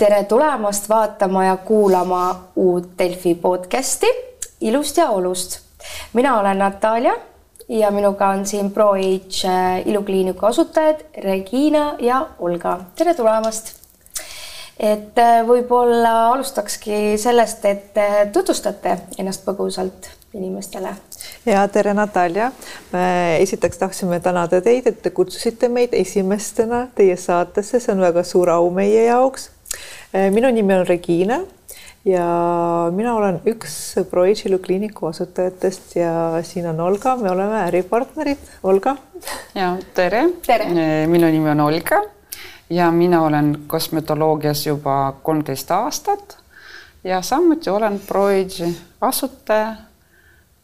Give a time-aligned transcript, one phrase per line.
[0.00, 4.06] tere tulemast vaatama ja kuulama uut Delfi podcasti
[4.60, 5.58] Ilust ja olust.
[6.12, 7.16] mina olen Natalja
[7.68, 12.80] ja minuga on siin ProAge äh, ilukliiniku asutajad Regina ja Olga.
[12.96, 13.74] tere tulemast.
[14.78, 20.96] et äh, võib-olla alustakski sellest, et äh, tutvustate ennast põgusalt inimestele.
[21.46, 22.52] ja tere, Natalja.
[23.38, 28.48] esiteks tahtsime tänada teid, et te kutsusite meid esimestena teie saatesse, see on väga suur
[28.48, 29.50] au meie jaoks
[30.30, 31.40] minu nimi on Regina
[32.04, 36.12] ja mina olen üks Proigilu kliiniku asutajatest ja
[36.42, 38.38] siin on Olga, me oleme äripartnerid.
[38.62, 38.96] Olga.
[39.54, 42.02] ja tere, tere., eh, minu nimi on Olga
[42.70, 46.38] ja mina olen kosmetoloogias juba kolmteist aastat
[47.04, 49.74] ja samuti olen Proigi asutaja.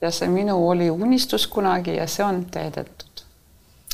[0.00, 3.24] ja see minu oli unistus kunagi ja see on täidetud.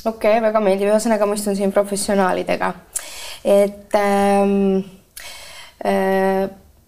[0.05, 2.75] okei okay,, väga meeldiv, ühesõnaga ma istun siin professionaalidega,
[3.45, 5.02] et ähm Äh,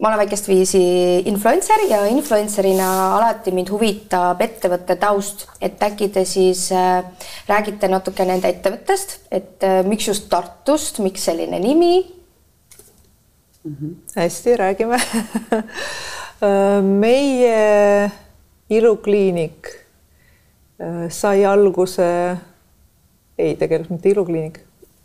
[0.05, 0.83] ma olen väikest viisi
[1.31, 7.05] influencer ja influencer'ina alati mind huvitab ettevõtte taust, et äkki te siis äh,
[7.49, 11.95] räägite natuke nende ettevõttest, et äh, miks just Tartust, miks selline nimi
[13.65, 13.77] mm?
[13.77, 13.95] -hmm.
[14.17, 14.99] hästi, räägime
[17.05, 18.11] meie
[18.69, 19.71] ilukliinik
[21.09, 22.37] sai alguse,
[23.39, 24.59] ei, tegelikult mitte ilukliinik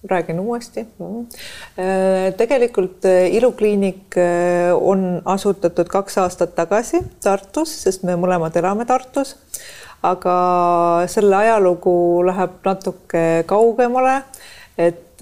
[0.08, 0.80] räägin uuesti.
[0.80, 8.86] Äh, tegelikult äh, ilukliinik äh, on asutatud kaks aastat tagasi Tartus, sest me mõlemad elame
[8.86, 9.36] Tartus.
[10.03, 10.33] aga
[11.11, 14.22] selle ajalugu läheb natuke kaugemale.
[14.77, 15.20] et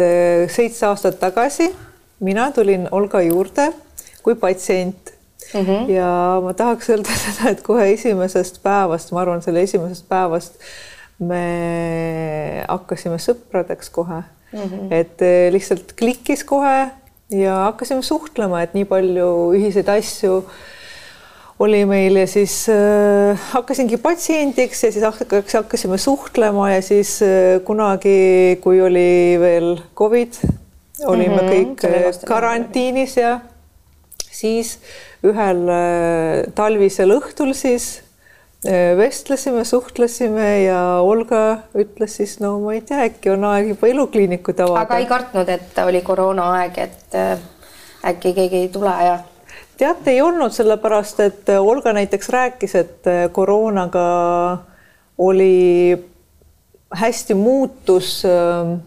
[0.54, 1.72] seitse aastat tagasi
[2.20, 3.74] mina tulin Olga juurde
[4.24, 5.18] kui patsient
[5.54, 5.90] Mm -hmm.
[5.90, 10.54] ja ma tahaks öelda seda, et kohe esimesest päevast, ma arvan, selle esimesest päevast
[11.20, 14.60] me hakkasime sõpradeks kohe mm.
[14.60, 14.94] -hmm.
[14.94, 16.90] et eh, lihtsalt klikkis kohe
[17.30, 20.44] ja hakkasime suhtlema, et nii palju ühiseid asju
[21.60, 28.60] oli meil ja siis äh, hakkasingi patsiendiks ja siis hakkasime suhtlema ja siis äh, kunagi,
[28.62, 30.38] kui oli veel Covid,
[31.06, 33.40] olime mm -hmm, kõik karantiinis ja
[34.32, 34.78] siis
[35.26, 38.07] ühel äh, talvisel õhtul siis
[38.98, 44.60] vestlesime, suhtlesime ja Olga ütles siis, no ma ei tea, äkki on aeg juba elukliinikut
[44.66, 44.82] avada.
[44.88, 47.38] aga ei kartnud, et oli koroonaaeg, et äh,
[48.10, 49.20] äkki keegi ei tule ja?
[49.78, 54.08] teate, ei olnud, sellepärast et Olga näiteks rääkis, et äh, koroonaga
[55.18, 55.98] oli
[56.98, 58.78] hästi muutus äh,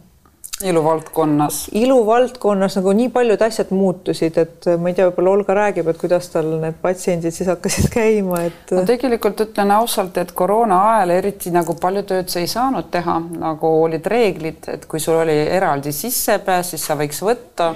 [0.65, 1.69] iluvaldkonnas.
[1.73, 6.29] iluvaldkonnas nagu nii paljud asjad muutusid, et ma ei tea, võib-olla Olga räägib, et kuidas
[6.33, 8.75] tal need patsiendid siis hakkasid käima, et.
[8.77, 13.17] no tegelikult ütlen ausalt, et koroona ajal eriti nagu palju tööd sa ei saanud teha,
[13.41, 17.73] nagu olid reeglid, et kui sul oli eraldi sissepääs, siis sa võiks võtta.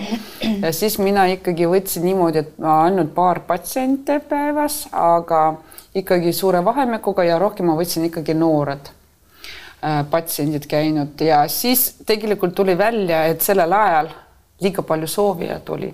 [0.61, 5.47] ja siis mina ikkagi võtsin niimoodi, et ainult paar patsiente päevas, aga
[5.95, 9.04] ikkagi suure vahemikuga ja rohkem ma võtsin ikkagi noored Äh,
[10.11, 11.21] patsiendid käinud.
[11.21, 14.09] Ja siis tegelikult tuli välja, et sellel ajal
[14.63, 15.91] liiga palju soovijaid oli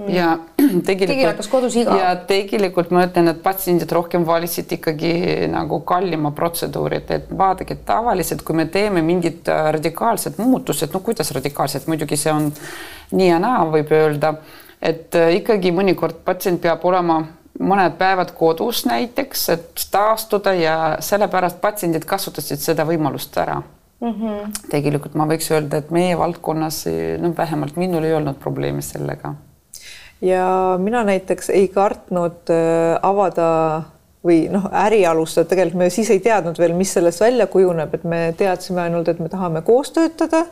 [0.00, 0.08] mm.
[0.14, 0.38] ja
[0.88, 5.12] tegelikult ja tegelikult ma ütlen, et patsiendid rohkem valisid ikkagi
[5.52, 11.32] nagu kallima protseduurid, et vaadake, tavaliselt kui me teeme mingid äh, radikaalsed muutused, no kuidas
[11.36, 12.50] radikaalsed, muidugi see on
[13.16, 14.34] nii ja naa, võib öelda,
[14.82, 17.22] et äh, ikkagi mõnikord patsient peab olema
[17.60, 23.60] mõned päevad kodus näiteks, et taastuda ja sellepärast patsiendid kasutasid seda võimalust ära
[24.00, 24.10] mm.
[24.10, 24.52] -hmm.
[24.72, 26.84] tegelikult ma võiks öelda, et meie valdkonnas,
[27.20, 29.34] no vähemalt minul ei olnud probleemi sellega.
[30.20, 33.82] ja mina näiteks ei kartnud äh, avada
[34.26, 38.04] või noh, äri alustada, tegelikult me siis ei teadnud veel, mis sellest välja kujuneb, et
[38.04, 40.42] me teadsime ainult, et me tahame koos töötada,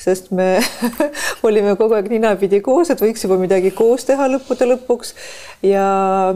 [0.00, 0.54] sest me
[1.46, 5.12] olime kogu aeg ninapidi koos, et võiks juba midagi koos teha lõppude lõpuks.
[5.68, 5.84] ja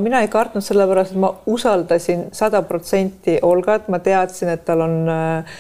[0.01, 5.01] mina ei kartnud, sellepärast et ma usaldasin sada protsenti Olgat, ma teadsin, et tal on
[5.09, 5.57] äh,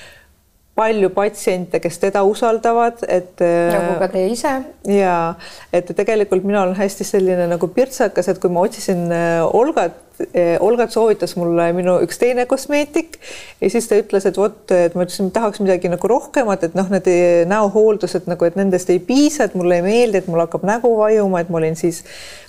[0.74, 3.38] palju patsiente, kes teda usaldavad, et.
[3.40, 4.54] nagu ka teie ise.
[4.90, 5.34] ja
[5.72, 10.02] et tegelikult mina olen hästi selline nagu pirtsakas, et kui ma otsisin äh, Olgat,
[10.60, 13.16] Olgat soovitas mulle minu üks teine kosmeetik
[13.58, 16.86] ja siis ta ütles, et vot, et ma ütlesin, tahaks midagi nagu rohkemat, et noh,
[16.92, 17.10] need
[17.50, 21.42] näohooldused nagu, et nendest ei piisa, et mulle ei meeldi, et mul hakkab nägu vajuma,
[21.42, 22.04] et ma olin siis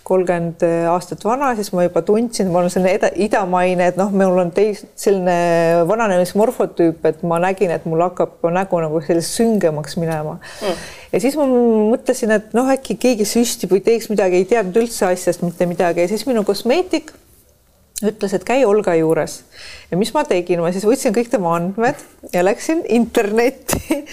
[0.06, 4.54] kolmkümmend aastat vana, siis ma juba tundsin, ma olen selline idamaine, et noh, mul on
[4.54, 10.88] teis-, selline vananemismorfotüüp, et ma nägin, et mul hakkab nägu nagu selliseks süngemaks minema mm.
[11.16, 15.10] ja siis ma mõtlesin, et noh, äkki keegi süstib või teeks midagi, ei teadnud üldse
[15.10, 17.16] asjast mitte midagi ja siis minu kosmeetik
[18.04, 19.38] ütles, et käi Olga juures.
[19.88, 22.02] Ja mis ma tegin, ma siis võtsin kõik tema andmed
[22.34, 23.80] ja läksin internetti.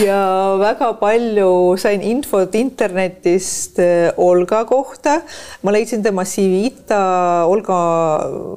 [0.00, 5.16] Ja väga palju sain infot internetist äh, Olga kohta.
[5.66, 7.00] ma leidsin tema CV-d, ta,
[7.50, 7.78] Olga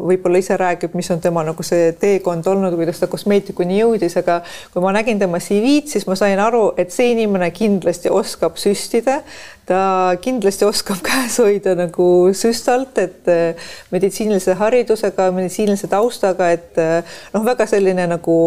[0.06, 4.42] võib-olla ise räägib, mis on tema nagu see teekond olnud, kuidas ta kosmeetikuni jõudis, aga
[4.74, 9.24] kui ma nägin tema CV-d, siis ma sain aru, et see inimene kindlasti oskab süstida
[9.66, 12.08] ta kindlasti oskab käes hoida nagu
[12.38, 18.38] süstalt, et äh, meditsiinilise haridusega, meditsiinilise taustaga, et äh, noh, väga selline nagu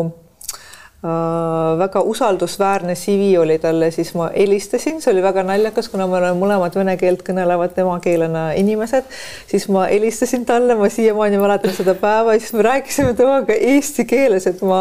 [1.78, 6.38] väga usaldusväärne CV oli talle, siis ma helistasin, see oli väga naljakas, kuna me oleme
[6.40, 9.08] mõlemad vene keelt kõnelevad emakeelena inimesed,
[9.50, 14.46] siis ma helistasin talle, ma siiamaani mäletan seda päeva siis me rääkisime temaga eesti keeles,
[14.46, 14.80] et ma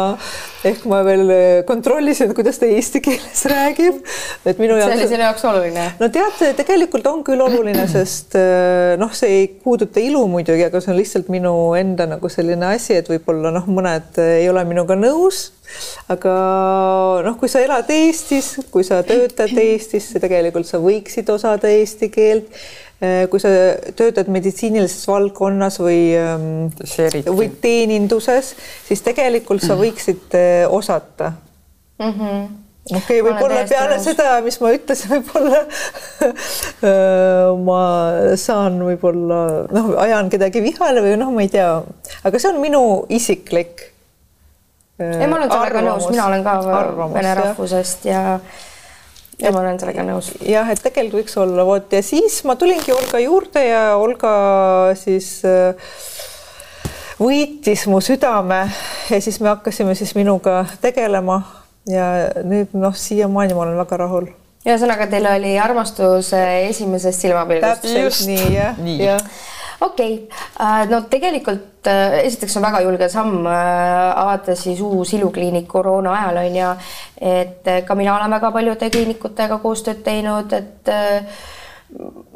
[0.66, 1.32] ehk ma veel
[1.68, 4.00] kontrollisin, kuidas ta eesti keeles räägib.
[4.46, 4.92] et minu jaoks.
[4.92, 5.86] see oli sinu jaoks oluline?
[6.00, 10.80] no tead, tegelikult on küll oluline, sest äh, noh, see ei puuduta ilu muidugi, aga
[10.80, 14.98] see on lihtsalt minu enda nagu selline asi, et võib-olla noh, mõned ei ole minuga
[14.98, 15.50] nõus
[16.12, 16.34] aga
[17.26, 22.50] noh, kui sa elad Eestis, kui sa töötad Eestis, tegelikult sa võiksid osata eesti keelt.
[22.96, 23.50] Eh, kui sa
[23.92, 26.70] töötad meditsiinilises valdkonnas või, ehm,
[27.28, 28.54] või teeninduses,
[28.88, 31.34] siis tegelikult sa võiksid eh, osata
[32.00, 32.14] mm.
[32.14, 32.46] -hmm
[32.86, 34.04] okei okay,, võib-olla peale nõus.
[34.06, 35.60] seda, mis ma ütlesin, võib-olla
[36.86, 37.82] eh, ma
[38.38, 39.40] saan võib-olla
[39.74, 41.72] noh, ajan kedagi vihale või noh, ma ei tea,
[42.22, 43.88] aga see on minu isiklik
[44.98, 48.22] ei, ma olen sellega nõus, mina olen ka arvamus, vene rahvusest ja
[49.40, 50.30] ja ma olen sellega nõus.
[50.40, 54.32] jah, et tegelikult võiks olla, vot ja siis ma tulingi Olga juurde ja Olga
[54.96, 55.76] siis äh,
[57.20, 58.64] võitis mu südame
[59.10, 61.42] ja siis me hakkasime siis minuga tegelema
[61.88, 64.30] ja nüüd noh, siiamaani ma olen väga rahul.
[64.66, 67.84] ühesõnaga, teil oli armastus esimesest silmapilgust.
[67.84, 69.28] täpselt nii jah, jah
[69.80, 70.28] okei okay.,
[70.60, 73.52] äh, no tegelikult äh, esiteks on väga julge samm äh,
[74.16, 76.72] avada siis uus ilukliinik koroona ajal on ju,
[77.20, 80.92] et ka mina olen väga paljude kliinikutega koostööd teinud, et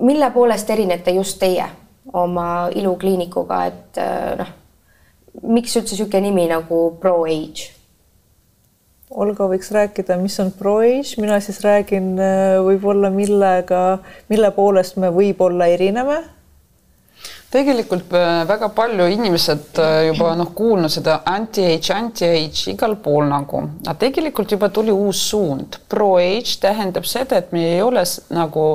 [0.00, 1.66] mille poolest erinete just teie
[2.12, 4.00] oma ilukliinikuga, et
[4.38, 4.54] noh,
[5.42, 7.70] miks üldse niisugune nimi nagu ProAge?
[9.10, 12.12] Olga võiks rääkida, mis on ProAge, mina siis räägin
[12.62, 13.98] võib-olla millega,
[14.30, 16.20] mille poolest me võib-olla erineme
[17.50, 23.64] tegelikult äh, väga palju inimesed äh, juba noh, kuulnud seda anti-age, anti-age igal pool nagu,
[23.84, 25.80] aga tegelikult juba tuli uus suund.
[25.90, 28.04] Pro-age tähendab seda, et me ei ole
[28.34, 28.66] nagu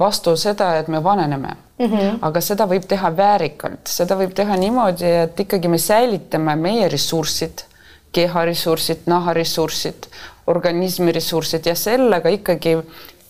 [0.00, 2.18] vastu seda, et me vananeme mm, -hmm.
[2.22, 7.66] aga seda võib teha väärikalt, seda võib teha niimoodi, et ikkagi me säilitame meie ressursid,
[8.12, 10.08] keharessursid, naharessursid,
[10.46, 12.78] organismi ressursid ja sellega ikkagi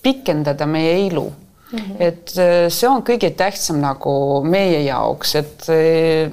[0.02, 1.26] pikendada meie elu
[1.72, 1.96] Mm -hmm.
[2.00, 6.32] et äh, see on kõige tähtsam nagu meie jaoks, et äh,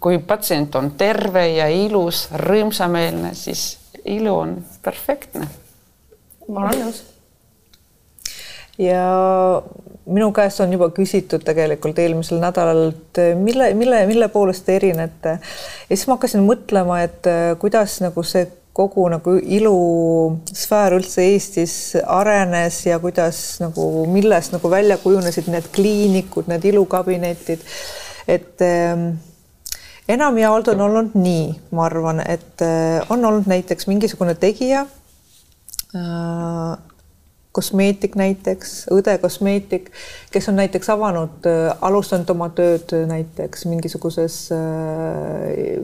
[0.00, 5.48] kui patsient on terve ja ilus, rõõmsameelne, siis ilu on perfektne.
[6.48, 7.02] ma olen nõus.
[8.78, 9.02] ja
[10.06, 15.38] minu käest on juba küsitud tegelikult eelmisel nädalal, et mille, mille, mille poolest te erinete
[15.88, 18.46] ja siis ma hakkasin mõtlema, et äh, kuidas nagu see
[18.76, 26.50] kogu nagu ilusfäär üldse Eestis arenes ja kuidas nagu, millest nagu välja kujunesid need kliinikud,
[26.52, 27.64] need ilukabinetid.
[28.28, 29.06] et äh,
[30.08, 34.86] enamjaolt on olnud nii, ma arvan, et äh, on olnud näiteks mingisugune tegija
[35.94, 36.76] äh,
[37.56, 39.88] kosmeetik näiteks, õde kosmeetik,
[40.34, 45.80] kes on näiteks avanud, äh, alustanud oma tööd näiteks mingisuguses äh,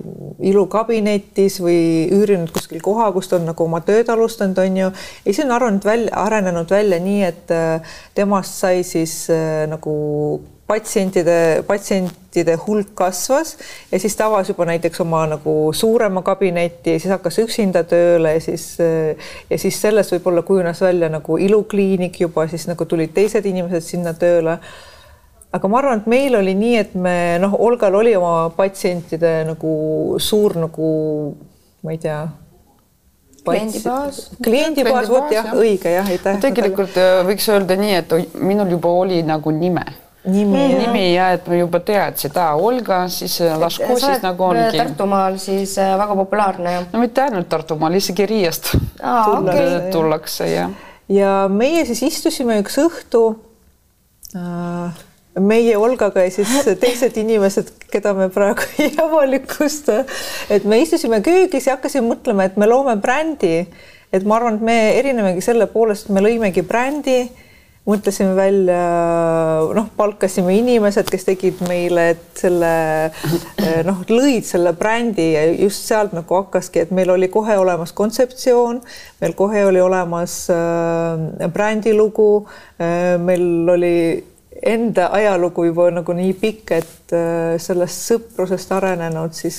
[0.53, 1.81] ilukabinetis või
[2.13, 4.93] üürinud kuskil koha, kus ta on nagu oma tööd alustanud, on ju.
[5.25, 9.95] ja siis on arenenud välja, arenenud välja nii, et äh, temast sai siis äh, nagu
[10.73, 13.57] patsientide, patsientide hulk kasvas
[13.91, 18.37] ja siis ta avas juba näiteks oma nagu suurema kabineti ja siis hakkas üksinda tööle
[18.37, 23.47] ja siis ja siis sellest võib-olla kujunes välja nagu ilukliinik juba, siis nagu tulid teised
[23.49, 24.59] inimesed sinna tööle.
[25.53, 29.73] aga ma arvan, et meil oli nii, et me noh, Olgal oli oma patsientide nagu
[30.19, 30.93] suur nagu
[31.83, 32.23] ma ei tea
[33.45, 34.23] kliendibaas.
[34.43, 36.41] kliendibaas, vot jah, õige jah, aitäh.
[36.41, 39.85] tegelikult äh, võiks öelda nii, et minul juba oli nagu nime
[40.25, 44.79] nimi, nimi ja et ma juba teadsin, aa Olga, siis äh, Laško siis nagu ongi.
[44.79, 46.75] Tartumaal siis äh, väga populaarne.
[46.93, 49.71] no mitte ainult Tartumaal, isegi Riiast okay.
[49.95, 50.69] tullakse ja.
[51.09, 53.25] ja meie siis istusime üks õhtu
[54.37, 55.03] äh,
[55.41, 60.03] meie Olgaga ja siis teised inimesed, keda me praegu ei avalikusta,
[60.53, 63.63] et me istusime köögis ja hakkasime mõtlema, et me loome brändi,
[64.13, 67.25] et ma arvan, et me erinemegi selle poolest, me lõimegi brändi
[67.89, 68.83] mõtlesime välja,
[69.75, 72.75] noh, palkasime inimesed, kes tegid meile selle
[73.89, 78.79] noh, lõid selle brändi ja just sealt nagu hakkaski, et meil oli kohe olemas kontseptsioon,
[79.23, 82.29] meil kohe oli olemas äh, brändilugu
[82.79, 83.97] äh,, meil oli
[84.63, 89.59] enda ajalugu juba nagu nii pikk, et äh, sellest sõprusest arenenud siis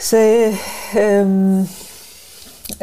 [0.00, 0.50] see
[0.98, 1.62] ähm,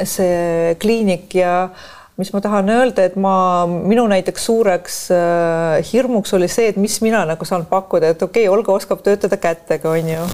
[0.06, 1.70] see kliinik ja
[2.18, 3.36] mis ma tahan öelda, et ma,
[3.68, 8.48] minu näiteks suureks äh, hirmuks oli see, et mis mina nagu saan pakkuda, et okei
[8.48, 10.30] okay,, Olga oskab töötada kätega, on ju.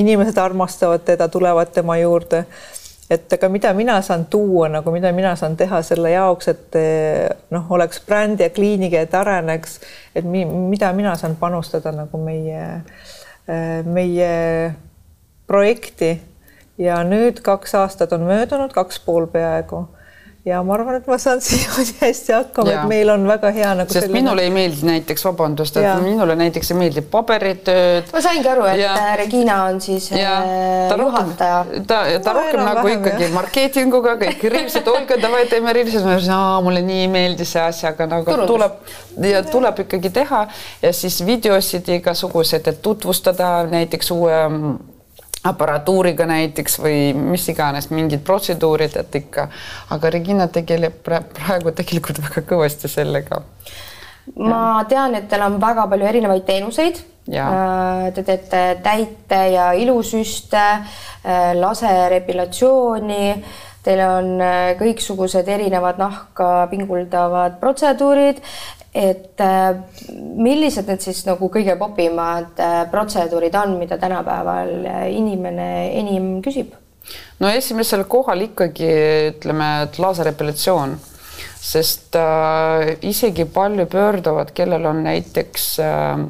[0.00, 2.44] inimesed armastavad teda, tulevad tema juurde.
[3.10, 6.80] et aga mida mina saan tuua nagu, mida mina saan teha selle jaoks, et
[7.50, 9.80] noh, oleks bränd ja kliinik, et areneks,
[10.14, 12.64] et mi, mida mina saan panustada nagu meie,
[13.50, 14.74] äh, meie
[15.46, 16.14] projekti
[16.78, 19.88] ja nüüd kaks aastat on möödunud, kaks pool peaaegu
[20.44, 23.92] ja ma arvan, et ma saan siiamaani hästi hakkama, et meil on väga hea nagu.
[23.92, 24.22] sest selline...
[24.22, 25.96] minule ei meeldi näiteks, vabandust, et ja.
[26.00, 28.08] minule näiteks ei meeldi paberitööd.
[28.14, 28.94] ma saingi aru, et ja.
[28.96, 30.36] Äh, Regina on siis ja.
[30.40, 31.58] Äh, ta juhataja.
[31.86, 33.32] ta, ta rohkem nagu vähem, ikkagi ja.
[33.34, 36.08] marketinguga kõik riivsed, olge davai, teeme riivsed,
[36.64, 38.54] mulle nii meeldis see asi, aga nagu Turundus.
[38.54, 40.46] tuleb ja tuleb ikkagi teha
[40.82, 44.40] ja siis videosid igasugused, et tutvustada näiteks uue
[45.44, 49.46] aparatuuriga näiteks või mis iganes, mingid protseduurid, et ikka,
[49.94, 53.42] aga Regina tegeleb praegu tegelikult väga kõvasti sellega.
[54.36, 57.00] ma tean, et teil on väga palju erinevaid teenuseid.
[57.30, 60.62] Äh, te teete täite ja ilusüste,
[61.24, 63.34] äh, laserepilatsiooni,
[63.84, 68.42] teil on äh, kõiksugused erinevad nahka pinguldavad protseduurid
[68.94, 69.76] et äh,
[70.10, 75.68] millised need siis nagu kõige popimad äh, protseduurid on, mida tänapäeval äh, inimene
[76.00, 76.74] enim küsib?
[77.38, 78.90] no esimesel kohal ikkagi
[79.30, 80.96] ütleme, et laaserepilatsioon,
[81.62, 86.26] sest äh, isegi palju pöörduvad, kellel on näiteks äh,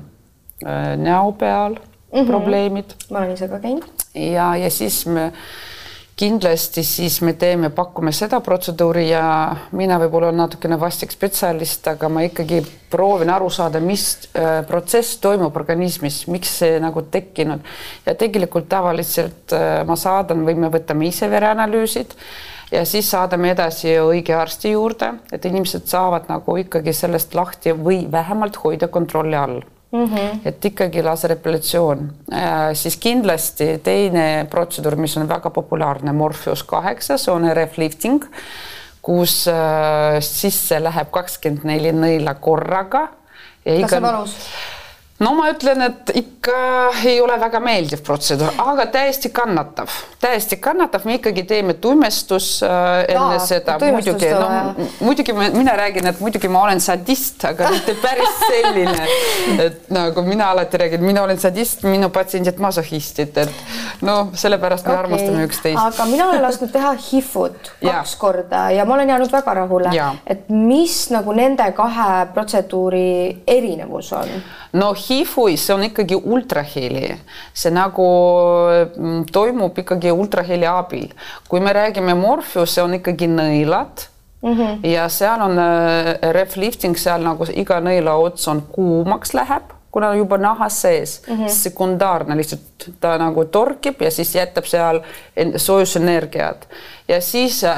[1.00, 2.26] näo peal mm -hmm.
[2.26, 2.94] probleemid.
[3.10, 4.06] ma olen ise ka käinud.
[4.14, 5.32] ja, ja siis me äh,
[6.20, 9.22] kindlasti siis me teeme, pakume seda protseduuri ja
[9.76, 12.60] mina võib-olla olen natukene vastik spetsialist, aga ma ikkagi
[12.92, 14.04] proovin aru saada, mis
[14.36, 17.64] äh, protsess toimub organismis, miks see nagu tekkinud.
[18.06, 22.16] Ja tegelikult tavaliselt äh, ma saadan või me võtame ise vereanalüüsid
[22.74, 28.04] ja siis saadame edasi õige arsti juurde, et inimesed saavad nagu ikkagi sellest lahti või
[28.12, 29.62] vähemalt hoida kontrolli all
[29.92, 30.38] Mm -hmm.
[30.44, 37.35] et ikkagi laserepilatsioon äh,, siis kindlasti teine protseduur, mis on väga populaarne, Morpheus kaheksa, see
[37.35, 38.25] on RF lifting,
[39.02, 43.09] kus äh, sisse läheb kakskümmend neli nõela korraga.
[43.64, 44.37] kas see on valus?
[45.20, 46.56] No ma ütlen, et ikka
[47.04, 53.02] ei ole väga meeldiv protseduur, aga täiesti kannatav, täiesti kannatav, me ikkagi teeme tuimestus äh,
[53.04, 57.96] enne Jaa, seda, muidugi, no muidugi mina räägin, et muidugi ma olen sadist, aga mitte
[58.00, 59.08] päris selline,
[59.66, 64.94] et nagu mina alati räägin, mina olen sadist, minu patsiendid masohhistid, et no sellepärast me
[64.94, 65.04] okay.
[65.04, 65.82] armastame üksteist.
[65.84, 68.22] aga mina olen lasknud teha HIFut kaks ja.
[68.24, 69.92] korda ja ma olen jäänud väga rahule,
[70.24, 74.40] et mis nagu nende kahe protseduuri erinevus on?
[74.72, 77.08] no HIFUis see on ikkagi ultraheli,
[77.54, 78.06] see nagu
[78.96, 81.10] mm, toimub ikkagi ultraheli abil.
[81.48, 84.06] kui me räägime Morpheus, see on ikkagi nõelad
[84.42, 84.86] mm -hmm.
[84.86, 90.14] ja seal on äh, ref lifting, seal nagu iga nõela ots on kuumaks läheb kuna
[90.14, 91.48] juba nahas sees mm, -hmm.
[91.48, 95.00] sekundaarne lihtsalt ta nagu torkib ja siis jätab seal
[95.56, 96.68] soojusenergiat
[97.08, 97.76] ja siis äh,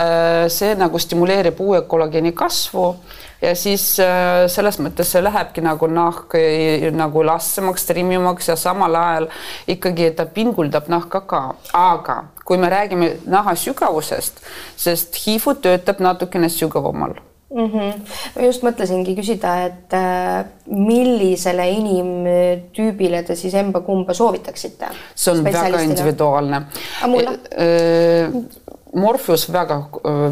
[0.48, 2.96] see nagu stimuleerib uue kollageeni kasvu
[3.42, 6.36] ja siis äh, selles mõttes see lähebki nagu nahk
[6.94, 9.28] nagu lassemaks, trimmimaks ja samal ajal
[9.74, 11.42] ikkagi ta pinguldab nahka ka,
[11.74, 14.40] aga kui me räägime naha sügavusest,
[14.76, 17.18] sest HIV töötab natukene sügavamal
[17.54, 17.70] mm.
[17.70, 18.00] -hmm.
[18.36, 24.92] ma just mõtlesingi küsida, et äh, millisele inimtüübile te siis emba-kumba soovitaksite?
[25.14, 26.62] see on väga individuaalne.
[28.94, 29.78] Morpheus väga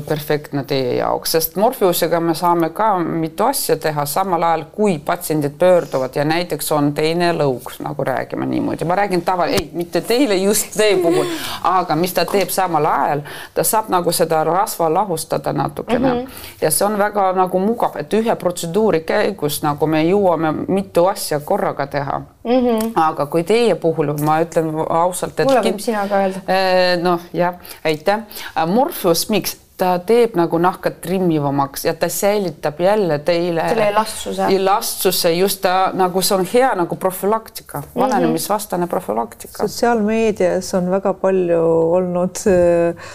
[0.09, 5.55] perfektne teie jaoks, sest Morpheusega me saame ka mitu asja teha samal ajal, kui patsiendid
[5.59, 10.37] pöörduvad ja näiteks on teine lõug, nagu räägime niimoodi, ma räägin tava, ei, mitte teile
[10.37, 11.25] just teie puhul,
[11.73, 13.23] aga mis ta teeb samal ajal,
[13.57, 16.12] ta saab nagu seda rasva lahustada natukene.
[16.12, 16.61] Mm -hmm.
[16.61, 21.40] ja see on väga nagu mugav, et ühe protseduuri käigus nagu me jõuame mitu asja
[21.40, 22.51] korraga teha mm.
[22.51, 22.93] -hmm.
[22.95, 26.41] aga kui teie puhul ma ütlen ausalt, et mulle võib sina ka öelda.
[26.49, 27.55] Eh, noh, jah,
[27.85, 28.21] aitäh
[28.57, 29.57] Äh, Morpheus, miks?
[29.81, 34.49] ta teeb nagu nahka trimmivamaks ja ta säilitab jälle teile selle elastsuse.
[34.53, 39.63] elastsuse, just ta nagu see on hea nagu profülaktika mm -hmm., vananemisvastane profülaktika.
[39.63, 41.63] sotsiaalmeedias on väga palju
[41.97, 43.09] olnud äh,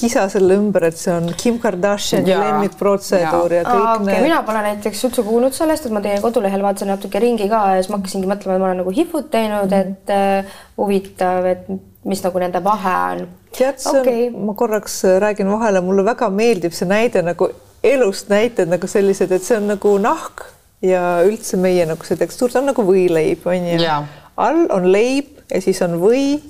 [0.00, 4.06] kisa selle ümber, et see on Kim Kardashiani lemmikprotseduur ja, ja kõik Aa, okay.
[4.08, 4.22] need.
[4.24, 7.82] mina pole näiteks üldse kuulnud sellest, et ma teie kodulehel vaatasin natuke ringi ka ja
[7.82, 11.68] siis ma hakkasingi mõtlema, et ma olen nagu HIFut teinud, et uh, huvitav, et
[12.08, 13.22] mis nagu nende vahe on.
[13.52, 14.26] tead, see okay.
[14.30, 17.50] on, ma korraks räägin vahele, mulle väga meeldib see näide nagu
[17.84, 20.46] elust näited nagu sellised, et see on nagu nahk
[20.84, 23.92] ja üldse meie nagu see tekstuur, see on nagu võileib, on ju.
[24.36, 26.40] all on leib ja siis on või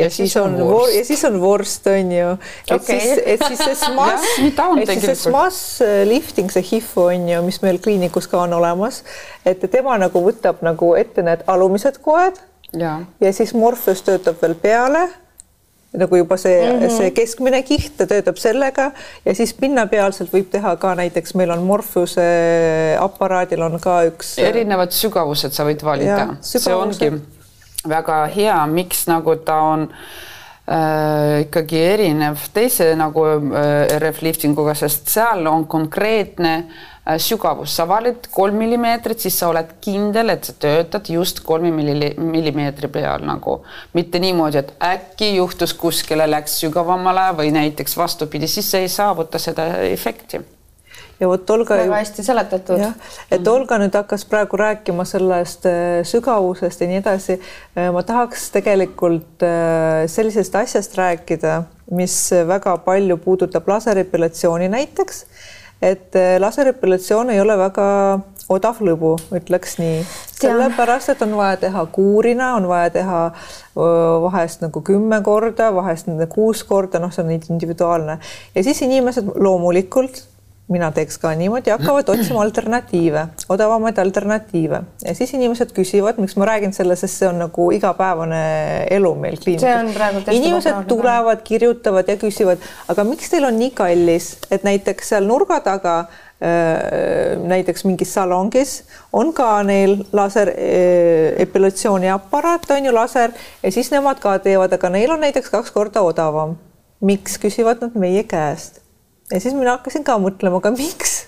[0.00, 0.94] ja, ja siis on vorst.
[0.96, 2.34] ja siis on vorst on ju,
[2.66, 3.00] et okay.
[3.00, 7.40] siis, et siis see smass et siis see smass äh, lifting, see HIFU on ju,
[7.46, 9.02] mis meil kliinikus ka on olemas,
[9.46, 12.40] et tema nagu võtab nagu ette need alumised koed
[12.76, 15.08] ja, ja siis Morpheus töötab veel peale
[15.90, 16.96] nagu juba see mm, -hmm.
[16.96, 18.90] see keskmine kiht, ta töötab sellega
[19.24, 22.22] ja siis pinnapealselt võib teha ka näiteks meil on Morpheuse
[23.00, 24.38] aparaadil on ka üks.
[24.38, 27.10] erinevad sügavused sa võid valida, see ongi
[27.88, 35.08] väga hea, miks nagu ta on äh, ikkagi erinev teise nagu äh, RF liftinguga, sest
[35.12, 40.56] seal on konkreetne äh, sügavus, sa valid kolm millimeetrit, siis sa oled kindel, et sa
[40.60, 43.60] töötad just kolme millimeetri peal nagu,
[43.96, 49.40] mitte niimoodi, et äkki juhtus kuskile, läks sügavamale või näiteks vastupidi, siis sa ei saavuta
[49.40, 50.44] seda efekti
[51.20, 51.76] ja vot Olga.
[51.76, 52.80] väga hästi seletatud.
[53.30, 57.38] et Olga nüüd hakkas praegu rääkima sellest äh, sügavusest ja nii edasi.
[57.76, 61.62] Äh, ma tahaks tegelikult äh, sellisest asjast rääkida,
[61.96, 62.16] mis
[62.48, 65.24] väga palju puudutab laserepilatsiooni näiteks.
[65.82, 67.84] et laserepilatsioon ei ole väga
[68.52, 70.02] odav lõbu, ütleks nii,
[70.34, 73.20] sellepärast et on vaja teha kuurina, on vaja teha
[74.26, 78.18] vahest nagu kümme korda, vahest kuus korda, noh, see on individuaalne
[78.54, 80.20] ja siis inimesed loomulikult
[80.70, 86.46] mina teeks ka niimoodi, hakkavad otsima alternatiive, odavamaid alternatiive ja siis inimesed küsivad, miks ma
[86.46, 88.40] räägin selle, sest see on nagu igapäevane
[88.94, 90.30] elu meil kliinikus.
[90.34, 95.58] inimesed tulevad, kirjutavad ja küsivad, aga miks teil on nii kallis, et näiteks seal nurga
[95.66, 98.76] taga äh, näiteks mingis salongis
[99.12, 104.72] on ka neil laser äh, epilatsiooni aparaat on ju laser ja siis nemad ka teevad,
[104.78, 106.58] aga neil on näiteks kaks korda odavam.
[107.00, 108.79] miks küsivad nad meie käest?
[109.30, 111.24] Ja siis mina hakkasin ka mõtlema, aga miks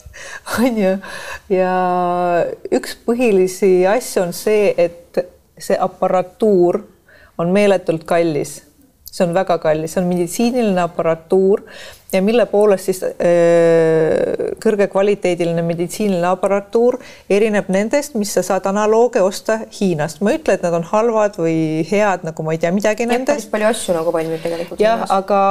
[0.59, 0.97] on ju.
[1.53, 1.73] ja
[2.75, 5.23] üks põhilisi asju on see, et
[5.59, 6.83] see aparatuur
[7.39, 8.61] on meeletult kallis.
[9.13, 11.67] see on väga kallis, see on meditsiiniline aparatuur
[12.13, 16.99] ja mille poolest siis öö, kõrgekvaliteediline meditsiiniline aparatuur
[17.31, 20.21] erineb nendest, mis sa saad analooge osta Hiinast.
[20.21, 23.29] ma ei ütle, et nad on halvad või head, nagu ma ei tea midagi nendest.
[23.33, 24.81] päris palju asju nagu valmib tegelikult.
[24.81, 25.43] jah, aga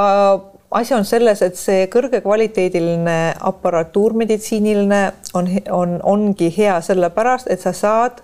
[0.72, 3.16] asi on selles, et see kõrgekvaliteediline
[3.48, 5.00] aparatuur meditsiiniline
[5.38, 8.22] on, on, ongi hea sellepärast, et sa saad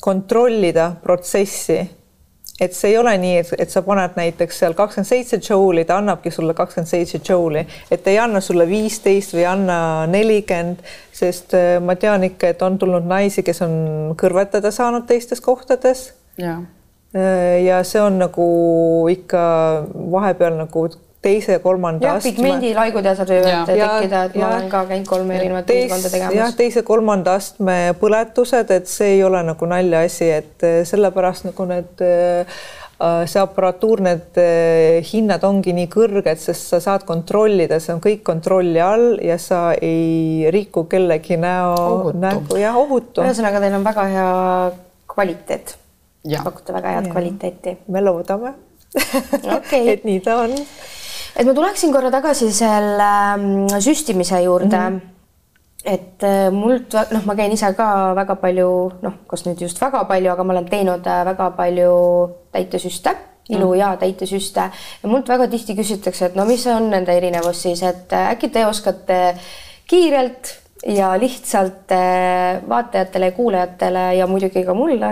[0.00, 1.80] kontrollida protsessi.
[2.60, 5.96] et see ei ole nii, et, et sa paned näiteks seal kakskümmend seitse džouli, ta
[5.96, 9.78] annabki sulle kakskümmend seitse džouli, et ei anna sulle viisteist või anna
[10.12, 10.82] nelikümmend,
[11.16, 13.72] sest äh, ma tean ikka, et on tulnud naisi, kes on
[14.20, 16.10] kõrvetada saanud teistes kohtades.
[16.36, 16.58] ja
[17.16, 18.50] äh, ja see on nagu
[19.08, 19.40] ikka
[20.12, 20.84] vahepeal nagu
[21.20, 22.32] teise-kolmanda astme.
[22.32, 26.36] pigmendilaigud ja seal võivad tekkida, et ja, ma olen ka käinud kolme erinevat piirkonda tegemas.
[26.38, 32.04] jah, teise-kolmanda astme põletused, et see ei ole nagu naljaasi, et eh, sellepärast nagu need
[32.06, 32.60] eh,
[33.00, 34.38] see aparatuur, need
[35.08, 39.70] hinnad ongi nii kõrged, sest sa saad kontrollida, see on kõik kontrolli all ja sa
[39.72, 43.24] ei riku kellegi näo, nägu ja ohutu.
[43.24, 44.32] ühesõnaga, teil on väga hea
[45.14, 45.76] kvaliteet.
[46.44, 47.12] pakute väga head ja.
[47.12, 47.76] kvaliteeti.
[47.88, 48.52] me loodame
[49.56, 49.88] okay.
[49.94, 50.56] et nii ta on
[51.36, 54.98] et ma tuleksin korra tagasi selle mm, süstimise juurde mm.
[54.98, 55.18] -hmm
[55.84, 58.68] et äh, mult, noh, ma käin ise ka väga palju,
[59.00, 61.92] noh, kas nüüd just väga palju, aga ma olen teinud äh, väga palju
[62.52, 63.16] täitesüste
[63.50, 64.66] ilu ja täitesüste
[65.02, 68.50] ja mult väga tihti küsitakse, et no mis on nende erinevus siis, et äh, äkki
[68.52, 69.20] te oskate
[69.90, 71.92] kiirelt ja lihtsalt
[72.68, 75.10] vaatajatele ja kuulajatele ja muidugi ka mulle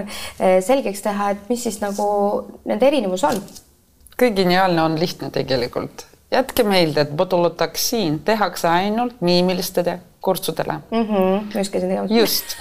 [0.64, 2.06] selgeks teha, et mis siis nagu
[2.64, 3.42] nende erinevus on?
[4.18, 11.04] Kõige geniaalne on lihtne tegelikult jätke meelde, et botulotoksiin tehakse ainult miimilistele kortsudele mm.
[11.04, 11.46] -hmm.
[12.10, 12.56] just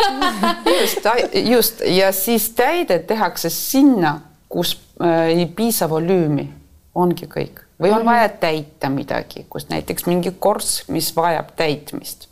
[0.82, 1.08] just,
[1.50, 6.54] just ja siis täide tehakse sinna, kus äh, ei piisa volüümi,
[6.96, 8.06] ongi kõik või on mm -hmm.
[8.06, 12.28] vaja täita midagi, kus näiteks mingi korss, mis vajab täitmist.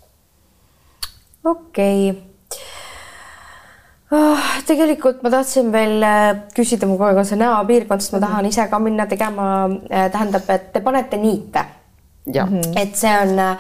[1.44, 2.22] okei okay
[4.12, 4.52] oh,.
[4.68, 8.44] tegelikult ma tahtsin veel äh, küsida, mu kogu aeg on see näopiirkond, sest ma tahan
[8.44, 8.54] mhm.
[8.54, 9.50] ise ka minna tegema,
[9.90, 11.66] äh, tähendab, et te panete niite.
[12.26, 12.74] Mhm.
[12.82, 13.58] et see on äh,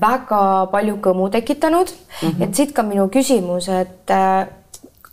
[0.00, 2.42] väga palju kõmu tekitanud mm, -hmm.
[2.42, 4.46] et siit ka minu küsimus, et äh,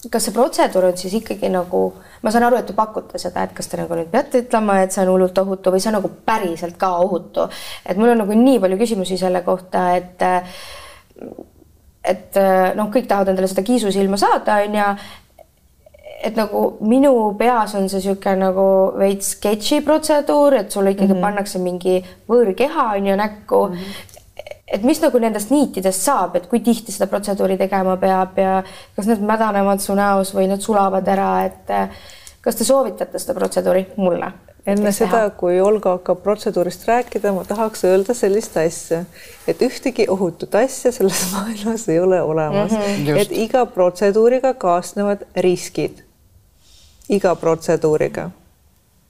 [0.09, 3.53] kas see protseduur on siis ikkagi nagu, ma saan aru, et te pakute seda, et
[3.53, 6.09] kas te nagu nüüd peate ütlema, et see on hullult ohutu või see on nagu
[6.25, 7.49] päriselt ka ohutu.
[7.85, 10.25] et mul on nagu nii palju küsimusi selle kohta, et
[12.03, 12.37] et
[12.75, 14.85] noh, kõik tahavad endale seda kiisusilma saada, on ju.
[16.21, 18.65] et nagu minu peas on see niisugune nagu
[18.97, 21.21] veits sketši protseduur, et sulle ikkagi mm -hmm.
[21.21, 23.75] pannakse mingi võõrkeha on ju näkku mm.
[23.75, 24.11] -hmm
[24.71, 28.63] et mis nagu nendest niitidest saab, et kui tihti seda protseduuri tegema peab ja
[28.95, 31.73] kas need mädanevad su näos või need sulavad ära, et
[32.41, 34.31] kas te soovitate seda protseduuri mulle?
[34.67, 39.03] Enne seda, kui Olga hakkab protseduurist rääkida, ma tahaks öelda sellist asja,
[39.49, 42.71] et ühtegi ohutut asja selles maailmas ei ole olemas.
[42.71, 43.17] Mm, -hmm.
[43.17, 46.03] et iga protseduuriga kaasnevad riskid.
[47.09, 48.29] iga protseduuriga,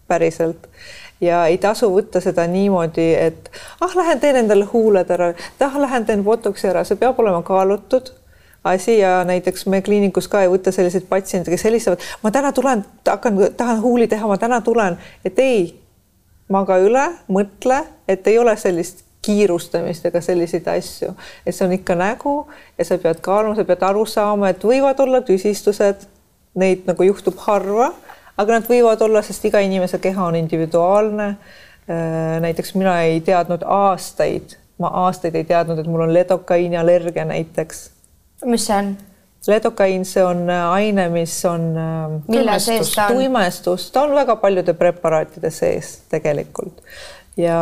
[0.07, 0.67] päriselt.
[1.21, 6.05] Ja ei tasu võtta seda niimoodi, et ah, lähen teen endale huuled ära, ah, lähen
[6.05, 8.09] teen botoksi ära, see peab olema kaalutud
[8.63, 12.85] asi ja näiteks me kliinikus ka ei võta selliseid patsiente, kes helistavad, ma täna tulen,
[13.07, 15.63] hakkan, tahan huuli teha, ma täna tulen, et ei,
[16.49, 21.13] maga üle, mõtle, et ei ole sellist kiirustamist ega selliseid asju,
[21.45, 22.35] et see on ikka nägu
[22.77, 26.07] ja sa pead kaaluma, sa pead aru saama, et võivad olla tüsistused,
[26.57, 27.91] neid nagu juhtub harva
[28.41, 31.27] aga nad võivad olla, sest iga inimese keha on individuaalne.
[31.89, 37.25] Äh, näiteks mina ei teadnud aastaid, ma aastaid ei teadnud, et mul on ledokaiini allergia
[37.27, 37.89] näiteks.
[38.45, 38.97] Mis see on?
[39.47, 45.49] ledokaiin, see on äh, aine, mis on äh, tuimestus, tuimestus, ta on väga paljude preparaatide
[45.49, 46.83] sees tegelikult.
[47.39, 47.57] Ja,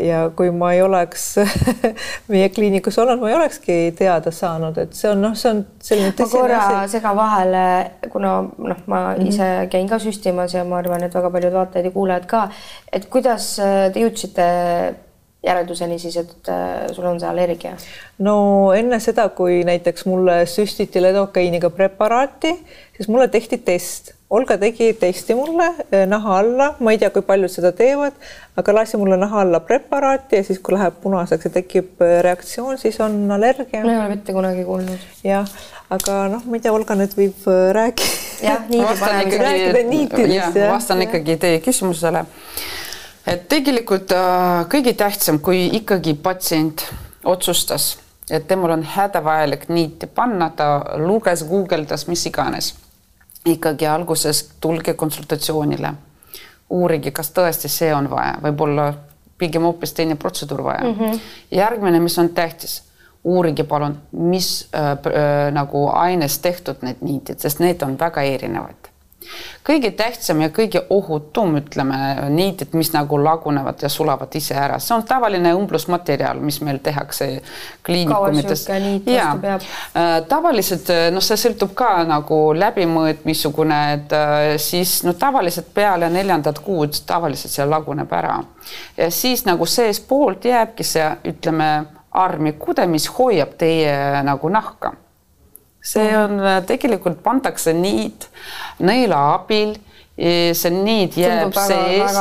[0.00, 1.34] ja kui ma ei oleks
[2.32, 6.14] meie kliinikus olnud, ma ei olekski teada saanud, et see on noh, see on selline
[6.16, 7.64] ma korra segan vahele,
[8.10, 9.28] kuna noh, ma mm -hmm.
[9.28, 12.48] ise käin ka süstimas ja ma arvan, et väga paljud vaatajad ja kuulajad ka,
[12.92, 14.48] et kuidas äh, te jõudsite
[15.44, 17.76] järelduseni siis, et äh, sul on see allergia?
[18.18, 18.36] no
[18.76, 22.54] enne seda, kui näiteks mulle süstiti ledokaiiniga preparaati,
[22.96, 27.22] siis mulle tehti test Olga tegi testi mulle eh, naha alla, ma ei tea, kui
[27.22, 28.16] paljud seda teevad,
[28.58, 32.78] aga lasi mulle naha alla preparaati ja siis, kui läheb punaseks ja tekib eh, reaktsioon,
[32.80, 33.84] siis on allergia.
[33.84, 35.04] ma ei ole mitte kunagi kuulnud.
[35.22, 35.52] jah,
[35.92, 37.46] aga noh, ma ei tea, Olga nüüd võib
[37.78, 38.16] rääkida.
[38.48, 39.42] jah, niidi panemise.
[39.44, 40.58] rääkida niitidest.
[40.72, 42.24] vastan ikkagi teie küsimusele.
[43.26, 46.86] Et tegelikult äh, kõige tähtsam, kui ikkagi patsient
[47.24, 47.98] otsustas,
[48.30, 52.74] et temal on hädavajalik niiti panna, ta luges, guugeldas, mis iganes
[53.44, 55.90] ikkagi alguses tulge konsultatsioonile,
[56.70, 58.86] uurige, kas tõesti see on vaja, võib-olla
[59.38, 60.94] pigem hoopis teine protseduur vaja mm.
[60.98, 61.20] -hmm.
[61.50, 62.82] järgmine, mis on tähtis,
[63.24, 68.83] uurige palun, mis äh, äh, nagu aines tehtud need niitid, sest need on väga erinevad
[69.64, 71.98] kõige tähtsam ja kõige ohutum, ütleme,
[72.34, 77.28] niitid, mis nagu lagunevad ja sulavad ise ära, see on tavaline õmblusmaterjal, mis meil tehakse
[77.86, 78.66] kliinikumites.
[79.08, 85.72] ja äh, tavaliselt noh, see sõltub ka nagu läbimõõt, missugune, et äh, siis no tavaliselt
[85.74, 88.36] peale neljandat kuud tavaliselt see laguneb ära.
[88.96, 91.70] Ja siis nagu seespoolt jääbki see, ütleme,
[92.14, 94.92] armikude, mis hoiab teie nagu nahka
[95.84, 98.28] see on tegelikult pandakse niit
[98.80, 99.74] nõela abil
[100.14, 102.18] see niid jääb sees.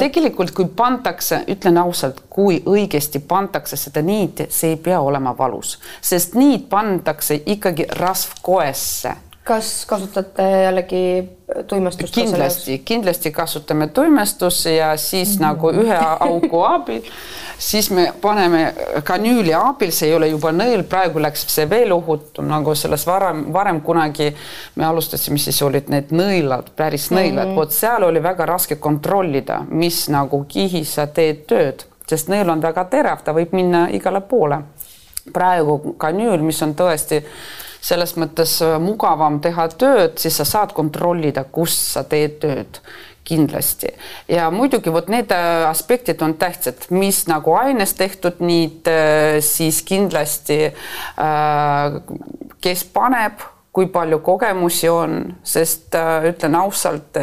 [0.00, 5.76] tegelikult, kui pandakse, ütlen ausalt, kui õigesti pandakse seda niiti, see ei pea olema valus,
[6.00, 9.12] sest niit pandakse ikkagi rasvkoesse
[9.50, 11.28] kas kasutate jällegi
[11.66, 12.14] tuimestust?
[12.14, 17.06] kindlasti, kindlasti kasutame tuimestust ja siis mm nagu ühe augu abil,
[17.58, 22.46] siis me paneme kanüüli abil, see ei ole juba nõel, praegu läks see veel ohutum,
[22.50, 24.28] nagu selles varem, varem kunagi
[24.76, 29.62] me alustasime, siis olid need nõelad, päris nõelad mm, vot seal oli väga raske kontrollida,
[29.70, 34.20] mis nagu kihis sa teed tööd, sest nõel on väga terav, ta võib minna igale
[34.20, 34.60] poole.
[35.32, 37.24] praegu kanüül, mis on tõesti
[37.80, 42.80] selles mõttes äh, mugavam teha tööd, siis sa saad kontrollida, kus sa teed tööd
[43.30, 43.92] kindlasti.
[44.28, 49.82] Ja muidugi vot need äh, aspektid on tähtsad, mis nagu aines tehtud niid, äh, siis
[49.86, 50.60] kindlasti
[52.60, 53.40] kes paneb,
[53.72, 55.94] kui palju kogemusi on, sest
[56.26, 57.16] ütlen ausalt,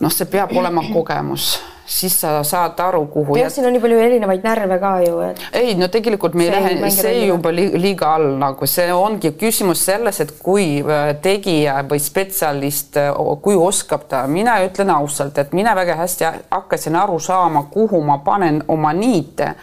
[0.00, 3.36] noh, see peab olema kogemus siis sa saad aru, kuhu.
[3.38, 5.42] jah, siin on nii palju erinevaid närve ka ju et....
[5.54, 8.66] ei, no tegelikult me ei lähe, see juba liiga all nagu.
[8.70, 14.58] See ongi küsimus selles, et kui äh, tegija või spetsialist, äh, kui oskab ta, mina
[14.66, 19.54] ütlen ausalt, et mina väga hästi hakkasin aru saama, kuhu ma panen oma niite.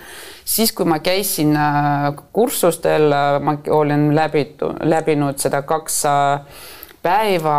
[0.43, 3.11] Siis, kui ma käisin äh, kursustel,
[3.43, 6.03] ma olin läbitud, läbinud seda kaks
[7.03, 7.57] päeva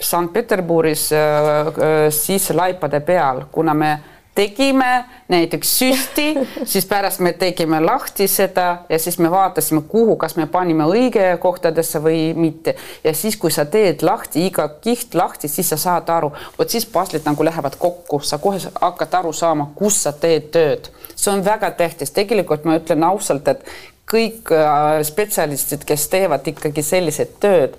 [0.00, 3.98] Sankt-Peterburis äh, äh, siis laipade peal, kuna me
[4.38, 6.26] tegime näiteks süsti,
[6.70, 11.32] siis pärast me tegime lahti seda ja siis me vaatasime, kuhu, kas me panime õige
[11.42, 12.76] kohtadesse või mitte.
[13.04, 16.86] ja siis, kui sa teed lahti iga kiht lahti, siis sa saad aru, vot siis
[16.86, 20.92] paslid nagu lähevad kokku, sa kohe hakkad aru saama, kus sa teed tööd.
[21.16, 23.66] see on väga tähtis, tegelikult ma ütlen ausalt, et
[24.06, 27.74] kõik äh, spetsialistid, kes teevad ikkagi sellised tööd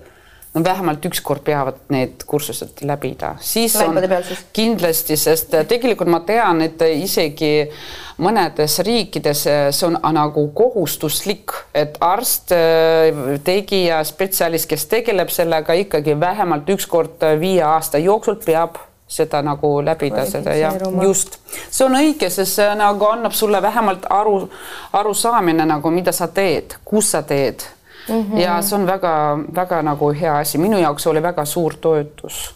[0.60, 4.43] no vähemalt üks kord peavad need kursused läbida, siis on siis.
[4.54, 7.69] kindlasti, sest äh, tegelikult ma tean, et isegi
[8.19, 12.54] mõnedes riikides äh, see on nagu kohustuslik, et arst,
[13.45, 18.78] tegija, spetsialist, kes tegeleb sellega ikkagi vähemalt üks kord viie aasta jooksul peab
[19.10, 20.69] seda nagu läbida, seda ja
[21.02, 21.39] just,
[21.72, 24.43] see on õige, sest see nagu annab sulle vähemalt aru,
[24.93, 27.65] arusaamine nagu, mida sa teed, kus sa teed
[28.10, 28.24] mm.
[28.24, 28.39] -hmm.
[28.39, 32.48] ja see on väga-väga nagu hea asi, minu jaoks oli väga suur toetus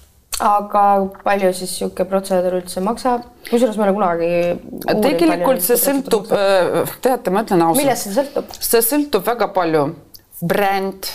[0.41, 0.83] aga
[1.23, 3.25] palju siis niisugune protseduur üldse maksab?
[3.49, 7.81] kusjuures ma ei ole kunagi tegelikult see sõltub, äh, teate, ma ütlen ausalt.
[7.83, 8.55] millest see sõltub?
[8.57, 9.83] see sõltub väga palju,
[10.41, 11.11] bränd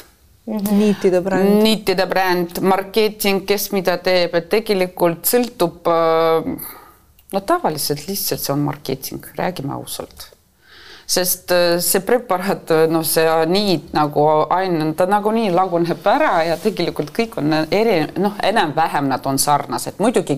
[0.47, 0.57] mm.
[0.57, 0.81] -hmm.
[0.85, 1.61] niitide bränd.
[1.67, 5.83] niitide bränd, marketing, kes mida teeb, et tegelikult sõltub.
[5.91, 6.75] Äh,
[7.33, 10.31] no tavaliselt lihtsalt see on marketing, räägime ausalt
[11.09, 16.57] sest äh, see preparaat, äh, noh, see niit nagu aine, ta nagunii laguneb ära ja
[16.61, 20.37] tegelikult kõik on eri, noh, enam-vähem nad on sarnased, muidugi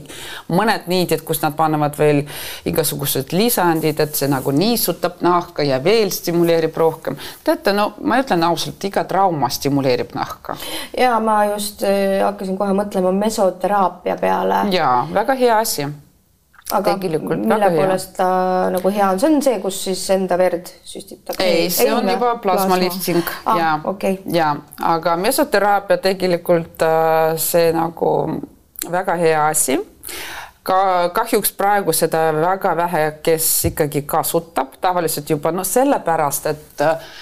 [0.55, 2.23] mõned niidid, kus nad panevad veel
[2.71, 7.19] igasugused lisandid, et see nagu niisutab nahka ja veel stimuleerib rohkem.
[7.45, 10.55] teate, no ma ütlen ausalt, iga trauma stimuleerib nahka.
[10.97, 14.63] ja ma just äh, hakkasin kohe mõtlema mesoteraapia peale.
[14.71, 15.89] ja väga hea asi
[16.73, 17.21] aga mille
[17.77, 18.29] poolest ta
[18.75, 21.45] nagu hea on, see on see, kus siis enda verd süstitakse?
[21.45, 22.17] ei, see ei, on ole.
[22.17, 24.55] juba plasmalifting ah, ja okay., ja
[24.93, 28.13] aga mesoteraapia tegelikult äh, see nagu
[28.91, 29.81] väga hea asi
[30.63, 37.13] ka kahjuks praegu seda väga vähe, kes ikkagi kasutab, tavaliselt juba noh, sellepärast et äh,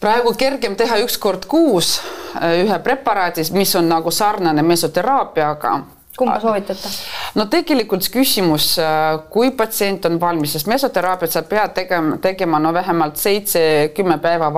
[0.00, 1.96] praegu kergem teha üks kord kuus
[2.38, 5.78] äh, ühe preparaadi, mis on nagu sarnane mesoteraapiaga
[6.18, 6.90] kumba soovitate?
[7.38, 12.72] no tegelikult küsimus, äh, kui patsient on valmis, sest mesoteraapiat sa pead tegema, tegema no
[12.74, 14.52] vähemalt seitse-kümme päeva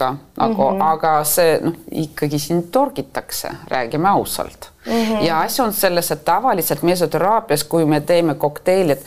[0.00, 0.84] vahemikuga nagu mm, -hmm.
[0.92, 5.24] aga see noh, ikkagi sind torgitakse, räägime ausalt Mm -hmm.
[5.26, 8.98] ja asi on selles, et tavaliselt mesoteraapias, kui me teeme kokteilid,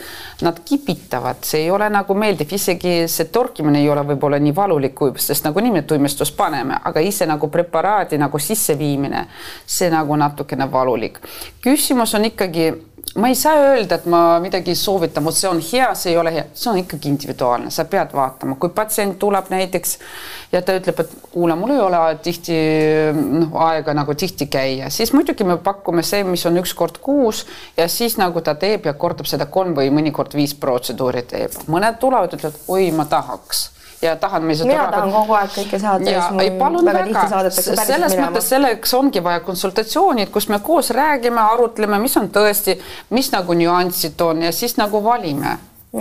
[0.42, 4.94] nad kipitavad, see ei ole nagu meeldiv, isegi see torkimine ei ole võib-olla nii valulik,
[5.16, 9.26] sest nagunii me tuimestust paneme, aga ise nagu preparaadi nagu sisseviimine,
[9.66, 11.18] see nagu natukene valulik.
[11.60, 12.74] küsimus on ikkagi
[13.14, 16.32] ma ei saa öelda, et ma midagi soovitan, vot see on hea, see ei ole
[16.34, 19.98] hea, see on ikkagi individuaalne, sa pead vaatama, kui patsient tuleb näiteks
[20.54, 22.56] ja ta ütleb, et kuule, mul ei ole tihti
[23.14, 27.44] noh, aega nagu tihti käia, siis muidugi me pakume see, mis on üks kord kuus
[27.76, 31.64] ja siis nagu ta teeb ja kordab seda kolm või mõnikord viis protseduuri teeb.
[31.66, 33.68] mõned tulevad, ütlevad, oi, ma tahaks
[34.04, 36.10] ja tahan mina tahan kogu aeg kõike saada.
[36.10, 41.98] ja ei palun väga, selles mõttes selleks ongi vaja konsultatsioonid, kus me koos räägime, arutleme,
[42.02, 42.76] mis on tõesti,
[43.10, 45.58] mis nagu nüansid on ja siis nagu valime.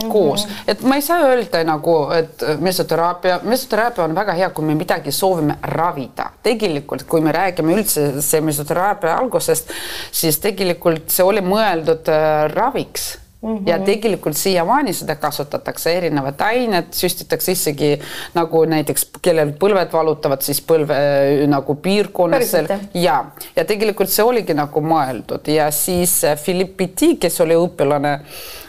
[0.10, 4.75] Koos, et ma ei saa öelda nagu, et mesoteraapia, mesoteraapia on väga hea, kui me
[4.77, 6.32] midagi soovime ravida.
[6.43, 9.69] tegelikult, kui me räägime üldse see mesoteraapia algusest,
[10.12, 13.19] siis tegelikult see oli mõeldud äh, raviks.
[13.43, 13.69] Mm -hmm.
[13.69, 17.99] ja tegelikult siiamaani seda kasutatakse, erinevad ained süstitakse isegi
[18.34, 22.53] nagu näiteks, kellel põlved valutavad, siis põlve äh, nagu piirkonnas
[22.93, 23.25] ja,
[23.56, 25.51] ja tegelikult see oligi nagu mõeldud.
[25.51, 28.62] Ja siis Philippe Petit, kes oli õpilane Äh,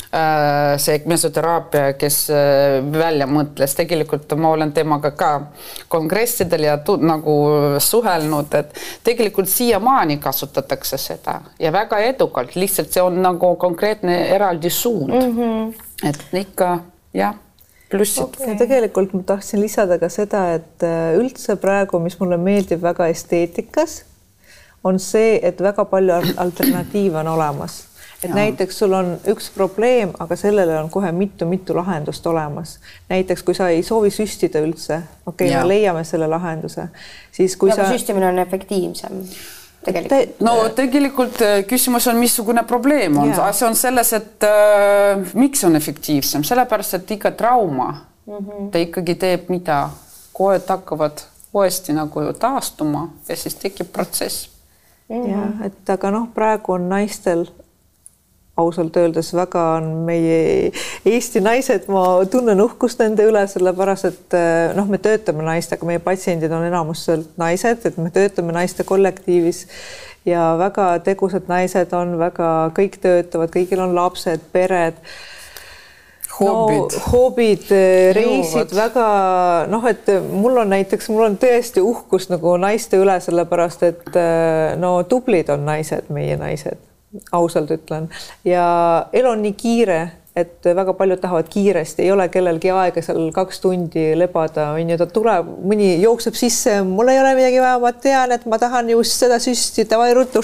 [0.78, 5.30] see mesoteraapia, kes äh, välja mõtles, tegelikult ma olen temaga ka
[5.90, 7.36] kongressidel ja nagu
[7.82, 8.74] suhelnud, et
[9.06, 15.38] tegelikult siiamaani kasutatakse seda ja väga edukalt, lihtsalt see on nagu konkreetne eraldi suund mm.
[15.38, 15.72] -hmm.
[16.08, 16.78] et ikka
[17.14, 17.34] jah
[17.90, 18.52] plussid okay..
[18.52, 23.06] ja tegelikult ma tahtsin lisada ka seda, et äh, üldse praegu, mis mulle meeldib väga
[23.06, 24.04] esteetikas,
[24.84, 27.82] on see, et väga palju alternatiive on olemas
[28.24, 28.34] et ja.
[28.34, 32.78] näiteks sul on üks probleem, aga sellele on kohe mitu-mitu lahendust olemas.
[33.08, 36.88] näiteks kui sa ei soovi süstida üldse, okei okay,, me leiame selle lahenduse,
[37.32, 37.90] siis kui ja, sa.
[37.92, 39.20] süstimine on efektiivsem
[39.84, 40.44] tegelikult Te....
[40.44, 45.76] no tegelikult äh, küsimus on, missugune probleem on, asi on selles, et äh, miks on
[45.76, 48.70] efektiivsem, sellepärast et iga trauma mm -hmm.
[48.72, 49.90] ta ikkagi teeb mida,
[50.32, 54.48] kohed hakkavad uuesti nagu taastuma ja siis tekib protsess
[55.08, 55.22] mm.
[55.22, 55.30] -hmm.
[55.30, 57.46] ja et aga noh, praegu on naistel
[58.56, 60.70] ausalt öeldes väga on meie
[61.06, 66.02] Eesti naised, ma tunnen uhkust nende üle, sellepärast et eh, noh, me töötame naistega, meie
[66.02, 69.64] patsiendid on enamuselt naised, et me töötame naiste kollektiivis
[70.28, 75.02] ja väga tegusad naised on väga, kõik töötavad, kõigil on lapsed, pered
[76.38, 77.02] hobid no,.
[77.10, 77.68] hobid,
[78.16, 78.78] reisid Joovad.
[78.78, 79.08] väga
[79.70, 84.18] noh, et mul on näiteks, mul on tõesti uhkus nagu naiste üle, sellepärast et
[84.80, 86.78] no tublid on naised, meie naised,
[87.32, 88.10] ausalt ütlen
[88.44, 88.66] ja
[89.12, 90.00] elu on nii kiire
[90.34, 94.96] et väga paljud tahavad kiiresti, ei ole kellelgi aega seal kaks tundi lebada, on ju,
[94.98, 98.90] ta tuleb, mõni jookseb sisse, mul ei ole midagi vaja, ma tean, et ma tahan
[98.90, 100.42] just seda süsti, davai ruttu.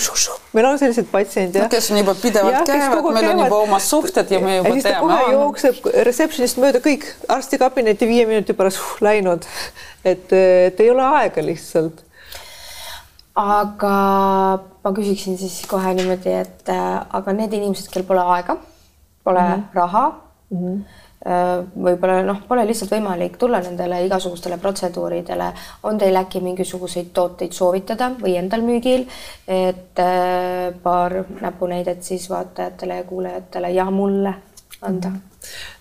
[0.55, 1.71] meil on selliseid patsiente no,.
[1.73, 4.85] kes on juba pidevalt ja, käivad, meil on juba omad suhted ja me juba ja
[4.85, 5.01] teame.
[5.01, 9.49] kohe jookseb receptionist mööda kõik arstikabinetti viie minuti pärast uh, läinud,
[10.05, 12.05] et, et ei ole aega lihtsalt
[13.41, 13.95] aga
[14.85, 18.57] ma küsiksin siis kohe niimoodi, et äh, aga need inimesed, kel pole aega
[19.25, 19.75] pole mm -hmm.
[19.75, 20.09] raha
[20.51, 20.59] mm.
[20.59, 20.83] -hmm
[21.21, 25.53] võib-olla noh, pole lihtsalt võimalik tulla nendele igasugustele protseduuridele.
[25.83, 29.05] on teil äkki mingisuguseid tooteid soovitada või endal müügil,
[29.47, 34.35] et äh, paar näpunäidet siis vaatajatele ja kuulajatele ja mulle
[34.81, 35.09] anda?
[35.09, 35.21] Mhm.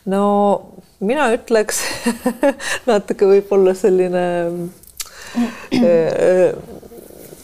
[0.06, 0.62] no
[1.00, 1.84] mina ütleks
[2.92, 4.26] natuke võib-olla selline
[5.72, 6.52] äh,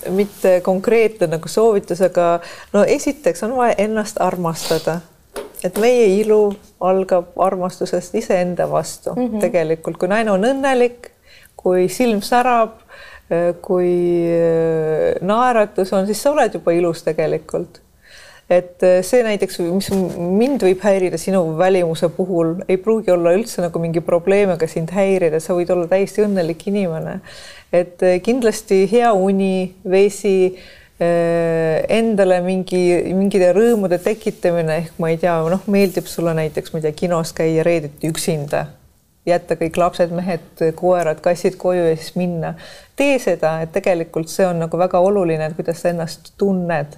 [0.09, 2.39] mitte konkreetne nagu soovitus, aga
[2.73, 4.99] no esiteks on vaja ennast armastada.
[5.63, 9.13] Et meie ilu algab armastusest iseenda vastu.
[9.15, 9.39] Mm -hmm.
[9.41, 11.09] tegelikult, kui naine on õnnelik,
[11.55, 12.69] kui silm särab,
[13.61, 13.93] kui
[14.29, 17.81] äh, naeratus on, siis sa oled juba ilus tegelikult
[18.49, 23.65] et äh, see näiteks, mis mind võib häirida sinu välimuse puhul, ei pruugi olla üldse
[23.65, 27.19] nagu mingi probleem, aga sind häirida, sa võid olla täiesti õnnelik inimene.
[27.73, 30.35] et äh, kindlasti hea uni, vesi
[30.95, 32.79] Äh, endale mingi,
[33.11, 37.33] mingite rõõmude tekitamine ehk ma ei tea, noh, meeldib sulle näiteks, ma ei tea, kinos
[37.35, 38.61] käia reedeti üksinda,
[39.27, 42.53] jätta kõik lapsed, mehed, koerad, kassid koju ja siis minna.
[42.95, 46.95] tee seda, et tegelikult see on nagu väga oluline, et kuidas sa ennast tunned,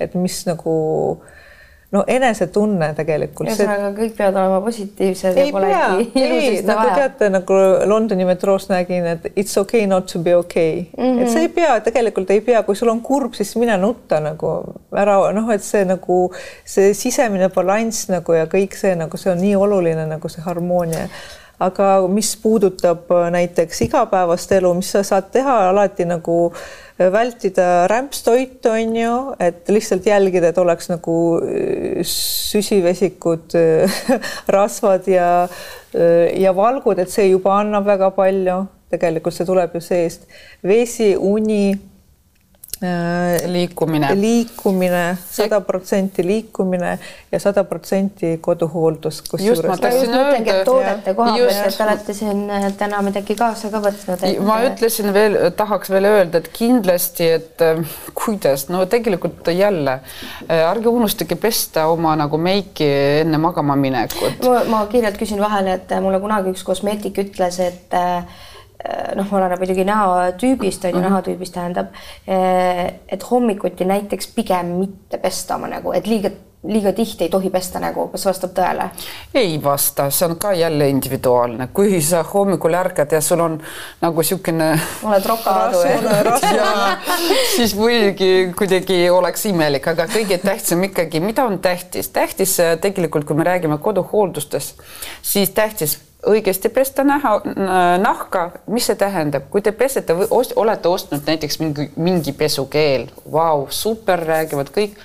[0.00, 0.78] et mis nagu
[1.18, 1.36] äh,
[1.90, 3.48] no enesetunne tegelikult.
[3.48, 5.38] ühesõnaga kõik peavad olema positiivsed.
[5.40, 5.84] ei pea,
[6.26, 11.04] ei nagu teate, nagu Londoni metroos nägin, et it's okay not to be okay mm,
[11.04, 11.22] -hmm.
[11.22, 14.52] et sa ei pea, tegelikult ei pea, kui sul on kurb, siis mine nutta nagu
[14.92, 16.20] ära, noh, et see nagu
[16.64, 21.08] see sisemine balanss nagu ja kõik see nagu see on nii oluline nagu see harmoonia
[21.58, 28.70] aga mis puudutab näiteks igapäevast elu, mis sa saad teha alati nagu äh, vältida rämpstoitu,
[28.70, 34.00] on ju, et lihtsalt jälgida, et oleks nagu äh, süsivesikud, äh,
[34.58, 35.48] rasvad ja,
[35.94, 38.58] äh, ja valgud, et see juba annab väga palju,
[38.90, 40.26] tegelikult see tuleb ju seest.
[40.64, 41.78] vesi, uni
[43.46, 46.92] liikumine, liikumine, sada protsenti liikumine
[47.32, 49.22] ja sada protsenti koduhooldus.
[49.40, 50.64] just ma tahtsin öelda.
[50.64, 54.40] toodete koha pealt, et te olete siin äh, täna midagi kaasa ka võtnud et....
[54.46, 57.82] ma ütlesin veel, tahaks veel öelda, et kindlasti, et äh,
[58.14, 59.98] kuidas, no tegelikult jälle
[60.48, 62.86] ärge unustage pesta oma nagu meiki
[63.24, 64.46] enne magama minekut.
[64.70, 68.24] ma kiirelt küsin vahele, et mulle kunagi üks kosmeetik ütles, et Äh,
[69.18, 71.94] noh, oleneb muidugi näotüübist on ju mm -hmm., nahatüübist tähendab,
[72.28, 76.30] äh, et hommikuti näiteks pigem mitte pesta oma nägu, et liiga
[76.66, 78.88] liiga tihti ei tohi pesta nägu, kas vastab tõele?
[79.34, 83.60] ei vasta, see on ka jälle individuaalne, kui sa hommikul ärkad ja sul on
[84.00, 84.80] nagu niisugune.
[85.02, 85.82] oled rokaadu
[86.56, 86.98] ja
[87.56, 93.24] siis muidugi kuidagi oleks imelik, aga kõige tähtsam ikkagi, mida on tähtis, tähtis äh, tegelikult,
[93.24, 94.82] kui me räägime koduhooldustest,
[95.22, 97.34] siis tähtis õigesti pesta näha,
[98.02, 103.08] nahka, mis see tähendab, kui te pesete või ost, olete ostnud näiteks mingi, mingi pesukeel,
[103.32, 104.98] vau, super, räägivad kõik,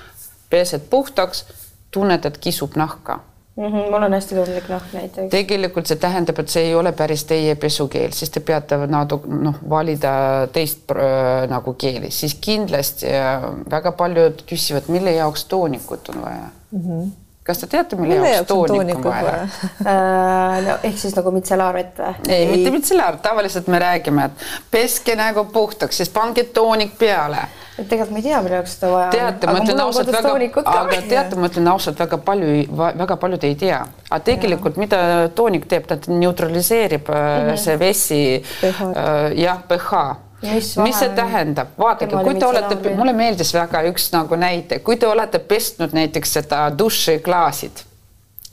[0.49, 1.45] pesed puhtaks,
[1.93, 3.19] tunned, et kisub nahka
[3.55, 3.63] mm.
[3.63, 5.29] -hmm, mul on hästi tundlik nahk näiteks.
[5.29, 9.59] tegelikult see tähendab, et see ei ole päris teie pesukeel, siis te peate natuke noh,
[9.69, 10.13] valida
[10.53, 16.47] teist äh, nagu keeli, siis kindlasti äh, väga paljud küsivad, mille jaoks toonikut on vaja
[16.71, 16.79] mm.
[16.79, 17.12] -hmm
[17.43, 19.34] kas te teate, mille jaoks toonik on vaja?
[19.84, 22.32] Äh, no ehk siis nagu mitselaarvett või?
[22.32, 27.43] ei, mitte mitselaar, tavaliselt me räägime, et peske nägu puhtaks, siis pange toonik peale.
[27.77, 29.15] et tegelikult ma ei tea, mille jaoks seda vaja on.
[29.17, 32.60] teate, ma ütlen ausalt väga, aga teate, ma ütlen ausalt, väga palju,
[33.03, 34.86] väga paljud ei tea, aga tegelikult ja.
[34.86, 35.01] mida
[35.36, 37.63] toonik teeb, ta neutraliseerib mm -hmm.
[37.65, 38.21] see vesi,
[38.63, 44.10] äh, jah, pH mis, mis see tähendab, vaadake, kui te olete, mulle meeldis väga üks
[44.13, 47.84] nagu näide, kui te olete pestnud näiteks seda dušiklaasid,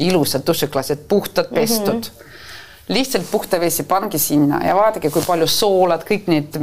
[0.06, 1.60] ilusad dušiklaasid, puhtad mhm.
[1.60, 2.10] pestud mm.
[2.10, 2.26] -hmm
[2.90, 6.58] lihtsalt puhta vesi, pange sinna ja vaadake, kui palju soolad, kõik need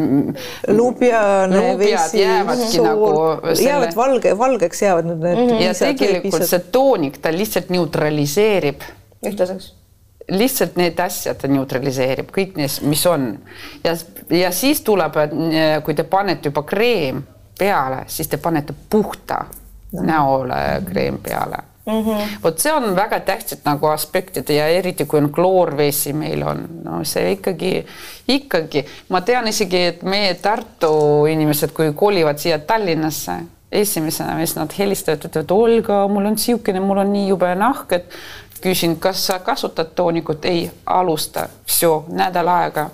[0.76, 3.12] lubjane vesi jäävadki sool, nagu
[3.54, 3.70] selle...
[3.70, 5.48] jäävad valge, valgeks jäävad need mm.
[5.48, 5.64] -hmm.
[5.64, 8.84] ja tegelikult see toonik, ta lihtsalt neutraliseerib.
[9.24, 9.77] ühtlaseks
[10.32, 13.30] lihtsalt need asjad neutraliseerib kõik, mis on
[13.84, 13.96] ja,
[14.30, 15.16] ja siis tuleb,
[15.86, 17.24] kui te panete juba kreem
[17.60, 20.04] peale, siis te panete puhta no.
[20.04, 22.04] näole kreem peale mm.
[22.04, 22.38] -hmm.
[22.44, 27.04] vot see on väga tähtsad nagu aspektid ja eriti kui on kloorvesi meil on, no
[27.04, 27.86] see ikkagi,
[28.28, 33.38] ikkagi ma tean isegi, et meie Tartu inimesed, kui kolivad siia Tallinnasse,
[33.72, 38.14] esimesena, mis nad helistavad, ütlevad Olga, mul on niisugune, mul on nii jube nahk, et
[38.62, 41.48] küsin, kas sa kasutad toonikut, ei, alusta,
[42.08, 42.90] nädal aega,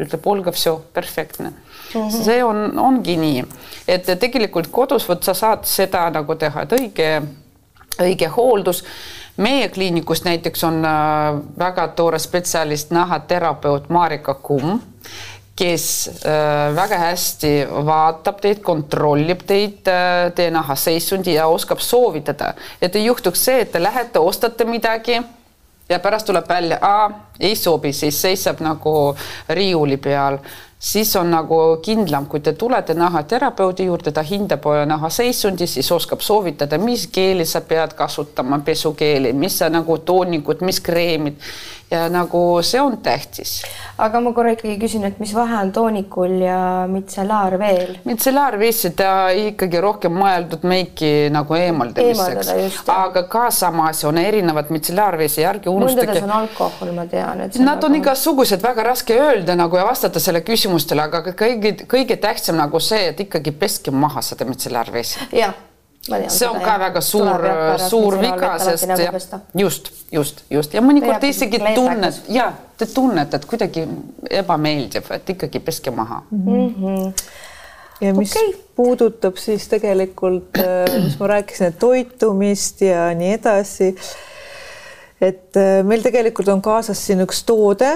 [0.00, 0.52] ütleb Olga,
[0.92, 1.52] perfektne.
[1.94, 2.00] Mm.
[2.00, 2.24] -hmm.
[2.24, 3.44] see on, ongi nii,
[3.88, 7.22] et tegelikult kodus vot sa saad seda nagu teha, et õige,
[8.00, 8.84] õige hooldus.
[9.36, 10.92] Meie kliinikus näiteks on äh,
[11.58, 14.78] väga tore spetsialist, nahaterapeut Marika Kumm
[15.56, 17.52] kes äh, väga hästi
[17.86, 23.72] vaatab teid, kontrollib teid, äh, teie nahaseisundi ja oskab soovitada, et ei juhtuks see, et
[23.72, 25.18] te lähete, ostate midagi
[25.88, 26.78] ja pärast tuleb välja,
[27.40, 28.94] ei sobi, siis seisab nagu
[29.48, 30.38] riiuli peal
[30.82, 36.24] siis on nagu kindlam, kui te tulete nahaterapeudi juurde, ta hindab naha seisundi, siis oskab
[36.26, 41.38] soovitada, mis keeli sa pead kasutama, pesukeeli, mis sa nagu toonikut, mis kreemid
[41.92, 43.62] ja nagu see on tähtis.
[43.98, 46.58] aga ma korra ikkagi küsin, et mis vahe on toonikul ja
[46.90, 47.98] mitsellaarveel?
[48.08, 55.70] mitsellaarvees, ta ikkagi rohkem mõeldud meiki nagu eemaldamiseks, aga ka samas on erinevad mitsellaarveesi, ärge
[55.72, 56.08] unustage.
[56.08, 57.60] mõndades on alkohol, ma tean, et.
[57.62, 60.40] Nad on igasugused, väga raske öelda nagu ja vastata selle
[60.72, 65.28] küsimustele, aga kõige, kõige tähtsam nagu see, et ikkagi peske maha seda mitsellaarveesi.
[65.32, 65.54] jah
[66.02, 67.44] see on ka väga suur,
[67.78, 69.12] suur viga, sest nagu ja,
[69.54, 73.84] just, just, just ja mõnikord isegi tunned ja te tunnete, et kuidagi
[74.40, 76.74] ebameeldiv, et ikkagi peske maha mm.
[76.74, 77.12] -hmm.
[78.00, 78.50] ja mis okay.
[78.74, 83.94] puudutab siis tegelikult, äh, mis ma rääkisin, et toitumist ja nii edasi.
[85.20, 87.94] et äh, meil tegelikult on kaasas siin üks toode,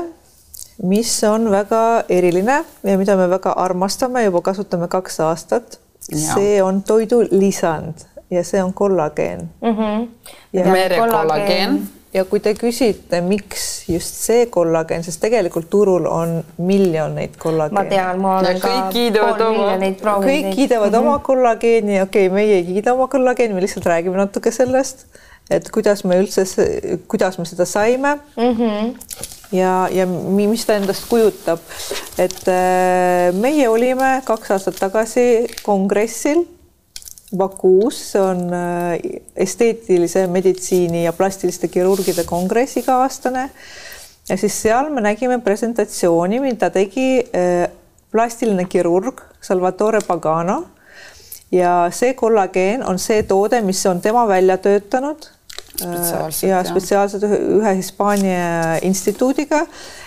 [0.83, 6.83] mis on väga eriline ja mida me väga armastame, juba kasutame kaks aastat see on
[6.83, 9.77] toidulisand ja see on kollageen mm.
[9.77, 10.09] -hmm.
[10.53, 11.83] ja merekollageen.
[12.15, 17.83] ja kui te küsite, miks just see kollageen, sest tegelikult turul on miljoneid kollageene.
[17.83, 19.77] ma tean, ma olen ja ka kõik kiidavad oma,
[20.25, 20.99] kõik kiidavad mm -hmm.
[20.99, 25.07] oma kollageeni, okei okay,, meie ei kiida oma kollageeni, me lihtsalt räägime natuke sellest,
[25.51, 26.45] et kuidas me üldse,
[27.09, 28.53] kuidas me seda saime mm.
[28.53, 31.61] -hmm ja, ja mis ta endast kujutab.
[32.19, 36.47] et äh, meie olime kaks aastat tagasi kongressil
[37.37, 43.51] Bakuus, see on äh, esteetilise meditsiini ja plastiliste kirurgide kongress iga-aastane.
[44.29, 47.69] ja siis seal me nägime presentatsiooni, mida tegi äh,
[48.11, 50.65] plastiline kirurg Salvatore Pagano.
[51.53, 55.36] ja see kollageen on see toode, mis on tema välja töötanud
[56.47, 59.65] ja spetsiaalselt ühe, Hispaania instituudiga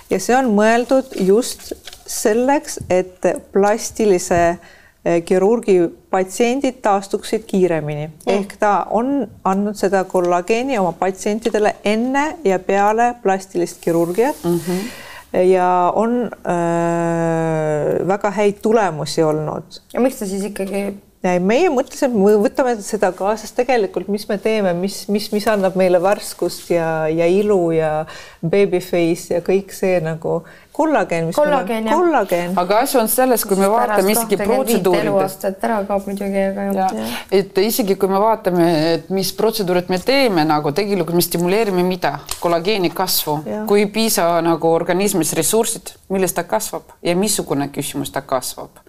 [0.09, 1.73] ja see on mõeldud just
[2.09, 8.31] selleks, et plastilise eh, kirurgi patsiendid taastuksid kiiremini mm.
[8.33, 14.59] ehk ta on andnud seda kollageeni oma patsientidele enne ja peale plastilist kirurgiat mm.
[14.65, 19.63] -hmm ja on äh, väga häid tulemusi olnud.
[19.93, 24.71] ja miks ta siis ikkagi meie mõtlesime, me võtame seda kaasas tegelikult, mis me teeme,
[24.77, 28.05] mis, mis, mis annab meile värskust ja, ja ilu ja
[28.39, 30.39] baby face ja kõik see nagu
[30.79, 32.53] kollageen, mis kollageen, meil on, kollageen.
[32.55, 35.43] aga asi on selles, kui me vaatame isegi protseduuridest.
[35.67, 36.95] ära kaob muidugi, aga jah.
[37.35, 42.13] et isegi kui me vaatame, et mis protseduurid me teeme nagu tegelikult me stimuleerime mida,
[42.39, 48.23] kollageeni kasvu, kui ei piisa nagu organismis ressursid, millest ta kasvab ja missugune küsimus ta
[48.23, 48.79] kasvab.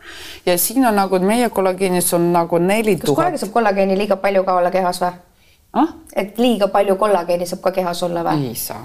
[0.47, 3.17] ja siin on nagu meie kollageenis on nagu neli tuhat.
[3.17, 5.15] kas kunagi saab kollageeni liiga palju ka olla kehas või
[5.73, 5.95] ah??
[6.15, 8.53] et liiga palju kollageeni saab ka kehas olla või?
[8.53, 8.85] ei saa,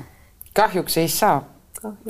[0.54, 1.44] kahjuks ei saa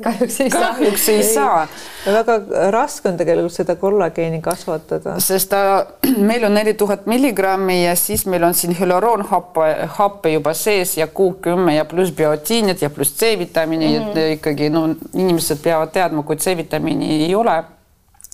[0.03, 0.61] kahjuks ei saa.
[0.61, 1.67] kahjuks ei saa.
[2.05, 2.39] väga
[2.71, 5.19] raske on tegelikult seda kollageeni kasvatada.
[5.19, 5.61] sest ta,
[6.29, 9.69] meil on neli tuhat milligrammi ja siis meil on siin hüaluroonhappe,
[9.99, 14.17] happe juba sees ja kuu kümme ja pluss biotiinid ja pluss C-vitamiini mm, -hmm.
[14.17, 17.63] et ikkagi no inimesed peavad teadma, kui C-vitamiini ei ole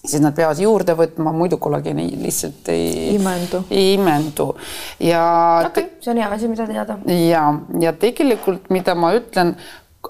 [0.06, 4.48] siis nad peavad juurde võtma, muidu kollageeni lihtsalt ei imendu, ei imendu
[5.04, 5.24] ja
[5.68, 6.98] okay, see on hea asi, mida teada.
[7.06, 7.44] ja,
[7.80, 9.56] ja tegelikult, mida ma ütlen,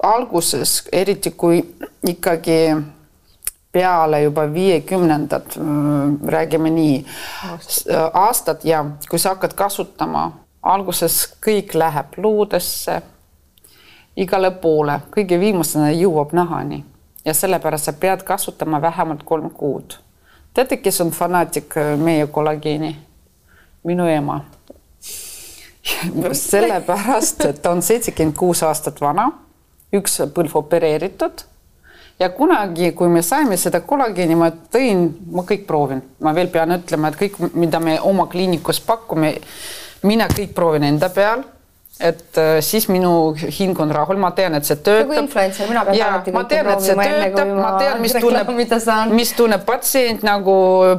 [0.02, 1.60] alguses, eriti kui
[2.06, 2.76] ikkagi
[3.72, 7.06] peale juba viiekümnendat, mm, räägime nii,
[8.12, 10.32] aastat ja kui sa hakkad kasutama,
[10.62, 13.02] alguses kõik läheb luudesse,
[14.16, 16.84] igale poole, kõige viimasena jõuab nahani
[17.24, 19.94] ja sellepärast sa pead kasutama vähemalt kolm kuud.
[20.54, 22.96] teate, kes on fanaatik äh, meie kollageeni?
[23.84, 24.44] minu ema
[26.32, 29.32] sellepärast, et ta on seitsekümmend kuus aastat vana
[29.96, 31.44] üks põlv opereeritud.
[32.20, 36.76] Ja kunagi, kui me saime seda kollageeni, ma tõin, ma kõik proovin, ma veel pean
[36.76, 39.32] ütlema, et kõik, mida me oma kliinikus pakume,
[40.06, 41.42] mina kõik proovin enda peal.
[42.02, 45.10] Et äh, siis minu hing on rahul, ma tean, et see töötab.
[45.10, 48.52] nagu influencer, mina pean alati ma tean, et see töötab, ma tean, mis tunneb,
[49.12, 50.54] mis tunneb patsient nagu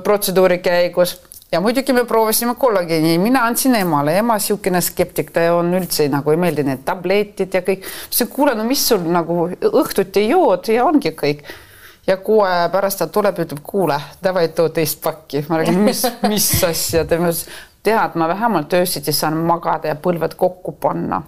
[0.05, 1.17] protseduuri käigus
[1.53, 6.33] ja muidugi me proovisime kollageeni, mina andsin emale, ema niisugune skeptik, ta on üldse nagu
[6.33, 7.83] ei meeldi need tabletid ja kõik.
[7.85, 11.43] ma ütlesin, kuule, no mis sul nagu õhtuti jood ja ongi kõik.
[12.07, 15.45] ja kuu aja pärast ta tuleb, ütleb, kuule, davai too teist pakki.
[15.49, 17.45] ma räägin, mis, mis asja, ta ütles,
[17.83, 21.21] tead, ma vähemalt öösiti saan magada ja põlved kokku panna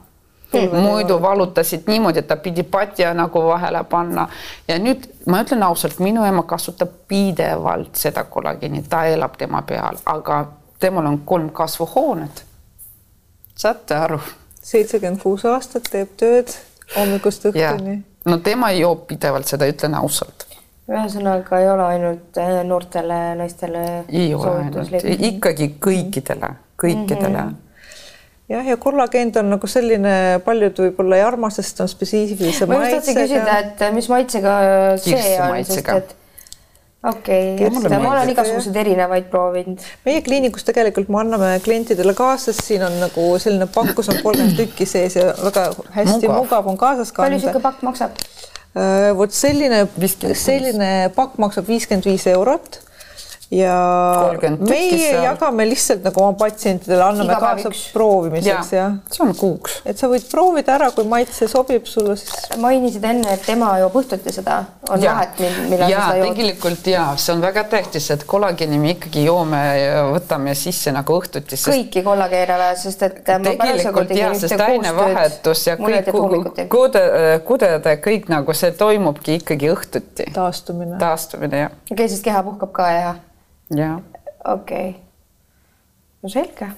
[0.71, 4.27] muidu valutasid niimoodi, et ta pidi patja nagu vahele panna
[4.67, 9.99] ja nüüd ma ütlen ausalt, minu ema kasutab pidevalt seda kollageeni, ta elab tema peal,
[10.05, 10.45] aga
[10.79, 12.45] temal on kolm kasvuhoonet.
[13.55, 14.19] saate aru?
[14.65, 16.55] seitsekümmend kuus aastat teeb tööd
[16.95, 18.01] hommikust õhtuni.
[18.25, 20.47] no tema joob pidevalt seda, ütlen ausalt
[20.85, 23.85] ühesõnaga ei ole ainult eh, noortele naistele.
[24.09, 27.45] ei ole ainult, ikkagi kõikidele, kõikidele mm.
[27.45, 27.61] -hmm
[28.49, 32.77] jah, ja kollageen on nagu selline, paljud võib-olla ei armasta, sest on spetsiifilise maitsega.
[32.77, 34.53] ma just tahtsin küsida, et äh, mis maitsega
[35.01, 36.15] see on, sest et
[37.05, 39.83] okei okay,, ma olen igasuguseid erinevaid proovinud.
[40.07, 44.89] meie kliinikus tegelikult me anname klientidele kaasas, siin on nagu selline pakkus on kolmkümmend tükki
[44.89, 45.67] sees ja väga
[45.97, 47.27] hästi mugav, mugav on kaasas kanda.
[47.27, 48.25] palju niisugune pakk maksab?
[48.75, 49.85] Äh, vot selline,
[50.37, 52.81] selline pakk maksab viiskümmend viis eurot
[53.51, 58.85] ja meie jagame lihtsalt nagu oma patsientidele, anname kaasa proovimiseks ja, ja.
[59.11, 59.75] see on kuuks.
[59.85, 62.33] et sa võid proovida ära, kui maitse sobib sulle, siis.
[62.61, 64.57] mainisid enne, et ema joob õhtuti seda,
[64.89, 65.13] on ja.
[65.13, 66.31] vahet, millal ja, sa seda jood?
[66.31, 71.19] tegelikult ja see on väga tähtis, et kollageeni me ikkagi joome ja võtame sisse nagu
[71.19, 71.69] õhtuti sest....
[71.69, 73.21] kõiki kollageene või, sest et.
[73.29, 76.09] tegelikult ja, sest ainevahetus ja kõik
[76.73, 77.05] kude,
[77.45, 80.31] kudede kõik nagu see toimubki ikkagi õhtuti.
[80.33, 80.97] taastumine.
[80.97, 81.79] taastumine jah.
[81.85, 83.23] okei okay,, siis keha puhkab ka jah
[83.69, 83.99] jah.
[84.45, 84.95] okei okay.,
[86.23, 86.69] no selge.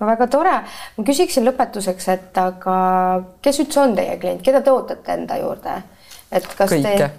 [0.00, 0.54] no väga tore,
[0.96, 2.78] ma küsiksin lõpetuseks, et aga
[3.42, 5.80] kes üldse on teie klient, keda te ootate enda juurde,
[6.30, 6.96] et kas kõike.
[6.96, 7.12] te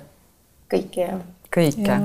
[0.75, 1.21] kõiki jah?
[1.49, 2.01] kõike ja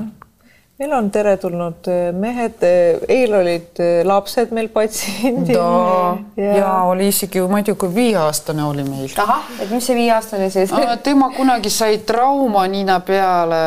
[0.77, 5.55] meil on teretulnud äh, mehed, äh, eile olid äh, lapsed meil patsiendid.
[5.55, 9.13] ja, ja oli isegi, ma ei tea, kui viieaastane oli meil.
[9.23, 10.73] ahah, et mis see viieaastane siis?
[11.03, 13.61] tema kunagi sai trauma nina peale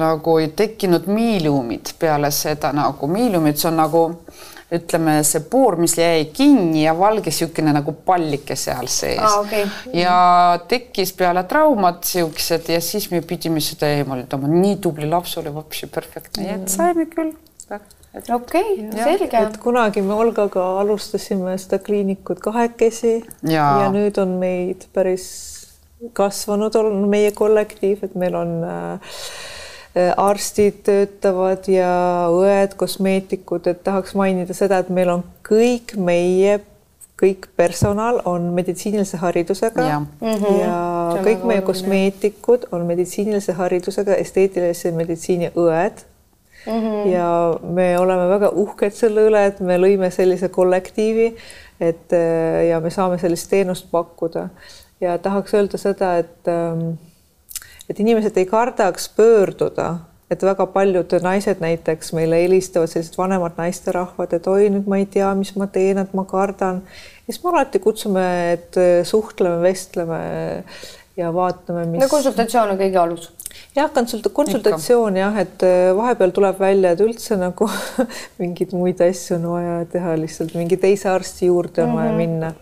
[0.00, 4.04] nagu ei tekkinud miiliumid peale seda nagu miiliumid, see on nagu
[4.72, 9.40] ütleme, see puur, mis jäi kinni ja valge niisugune nagu pallike seal sees ah,.
[9.42, 9.66] Okay.
[9.96, 10.14] ja
[10.68, 14.48] tekkis peale traumat siuksed ja siis me pidime seda eemaldama.
[14.50, 17.34] nii tubli laps oli, vapsi perfektne, nii et saime küll
[17.74, 19.42] okei okay,, selge.
[19.42, 25.26] et kunagi me Olgaga alustasime seda kliinikut kahekesi ja, ja nüüd on meid päris
[26.16, 29.00] kasvanud olnud meie kollektiiv, et meil on Äh,
[29.94, 31.90] arstid töötavad ja
[32.34, 36.56] õed, kosmeetikud, et tahaks mainida seda, et meil on kõik meie,
[37.20, 40.56] kõik personal on meditsiinilise haridusega ja, mm -hmm.
[40.58, 46.02] ja kõik meie kosmeetikud on meditsiinilise haridusega, esteetilise meditsiini õed
[46.66, 46.72] mm.
[46.72, 47.08] -hmm.
[47.12, 51.36] ja me oleme väga uhked selle üle, et me lõime sellise kollektiivi,
[51.80, 54.48] et äh, ja me saame sellist teenust pakkuda
[55.00, 56.94] ja tahaks öelda seda, et ähm,
[57.90, 59.94] et inimesed ei kardaks pöörduda,
[60.32, 65.06] et väga paljud naised näiteks meile helistavad, sellised vanemad naisterahvad, et oi, nüüd ma ei
[65.10, 66.82] tea, mis ma teen, et ma kardan.
[67.26, 68.26] ja siis me alati kutsume,
[68.56, 70.20] et suhtleme, vestleme
[71.16, 72.02] ja vaatame, mis.
[72.02, 73.30] no konsultatsioon on kõige alus.
[73.76, 75.68] jah, konsult-, konsultatsioon jah, et
[76.00, 77.68] vahepeal tuleb välja, et üldse nagu
[78.40, 82.00] mingeid muid asju on vaja teha, lihtsalt mingi teise arsti juurde on mm -hmm.
[82.00, 82.18] vaja mhm.
[82.18, 82.54] minna.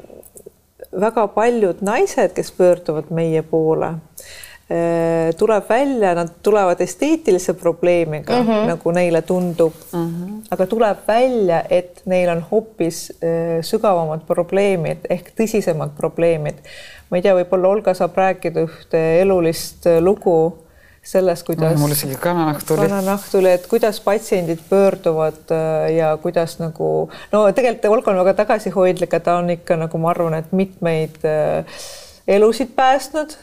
[1.00, 4.50] väga paljud naised, kes pöörduvad meie poole Äh,
[5.38, 8.66] tuleb välja, nad tulevad esteetilise probleemiga mm, -hmm.
[8.66, 10.06] nagu neile tundub mm.
[10.08, 10.46] -hmm.
[10.50, 16.54] aga tuleb välja, et neil on hoopis äh, sügavamad probleemid ehk tõsisemad probleemid.
[17.10, 20.58] ma ei tea, võib-olla Olga saab rääkida ühte elulist äh, lugu
[21.02, 22.80] sellest, kuidas mul isegi kananahk tuli.
[22.88, 25.54] kananahk tuli, et kuidas patsiendid pöörduvad
[25.96, 30.10] ja kuidas nagu no tegelikult Olga on väga tagasihoidlik ja ta on ikka nagu ma
[30.10, 31.18] arvan, et mitmeid
[32.28, 33.34] elusid päästnud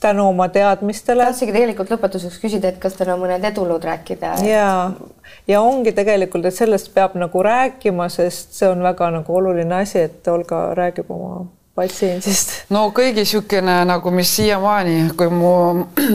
[0.00, 1.24] tänu oma teadmistele.
[1.24, 4.46] tahtsingi tegelikult lõpetuseks küsida, et kas teil on mõned edulood rääkida et...?
[4.46, 4.90] ja,
[5.48, 10.06] ja ongi tegelikult, et sellest peab nagu rääkima, sest see on väga nagu oluline asi,
[10.08, 11.46] et Olga räägib oma
[11.78, 12.54] patsiendist.
[12.74, 15.52] no kõigi niisugune nagu, mis siiamaani, kui mu,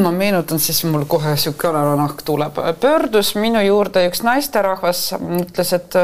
[0.06, 2.62] ma meenutan, siis mul kohe niisugune nahk tuleb.
[2.80, 5.10] pöördus minu juurde üks naisterahvas,
[5.42, 6.00] ütles, et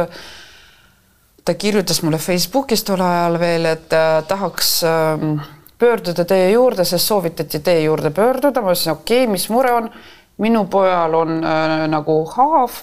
[1.45, 3.95] ta kirjutas mulle Facebookis tol ajal veel, et
[4.27, 9.49] tahaks äh, pöörduda teie juurde, sest soovitati teie juurde pöörduda, ma ütlesin, okei okay,, mis
[9.49, 9.89] mure on,
[10.38, 12.82] minu pojal on äh, nagu haav,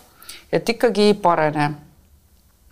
[0.52, 1.70] et ikkagi ei parene.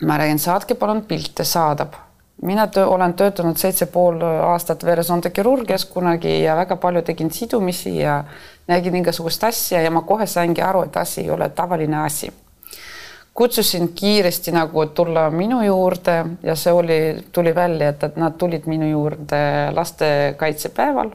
[0.05, 1.95] ma räägin, saatke palun pilte, saadab.
[2.43, 8.25] mina töö, olen töötanud seitse pool aastat veresoontekirurgias kunagi ja väga palju tegin sidumisi ja
[8.67, 12.33] nägin igasugust asja ja ma kohe saingi aru, et asi ei ole tavaline asi.
[13.35, 16.99] Kutsusin kiiresti nagu tulla minu juurde ja see oli,
[17.33, 19.43] tuli välja, et, nad tulid minu juurde
[19.75, 21.11] lastekaitsepäeval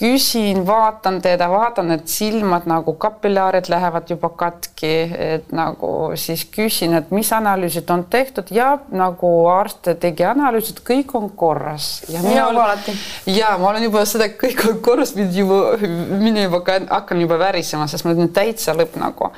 [0.00, 6.94] küsin, vaatan teda, vaatan, et silmad nagu kapillaarid lähevad juba katki, et nagu siis küsin,
[6.96, 11.90] et mis analüüsid on tehtud ja nagu arst tegi analüüsid, kõik on korras.
[12.08, 12.96] ja mina olen alati.
[13.26, 15.76] ja ma olen juba seda, kõik on korras, mind juba,
[16.24, 19.34] mina juba hakkan juba värisema, sest mul on täitsa lõpp nagu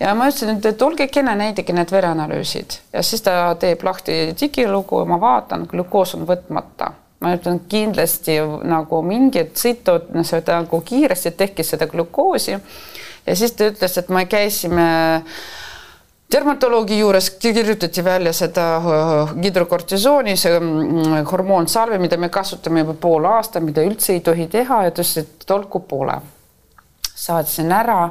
[0.00, 2.78] ja ma ütlesin, et olge kena, näidake need vereanalüüsid.
[2.92, 6.92] Ja siis ta teeb lahti digilugu, ma vaatan, glükoos on võtmata.
[7.20, 12.54] Ma ütlen kindlasti nagu mingid situd seda nagu kiiresti tekkis seda glükoosi
[13.26, 14.86] ja siis ta ütles, et me käisime
[16.32, 23.26] dermatoloogi juures kirjutati välja seda äh, hidrokortisooni, see mm, hormoonsalve, mida me kasutame juba pool
[23.28, 24.84] aastat, mida üldse ei tohi teha.
[24.86, 26.20] Ja ta ütles, et tolku pole.
[27.20, 28.08] saatsin ära,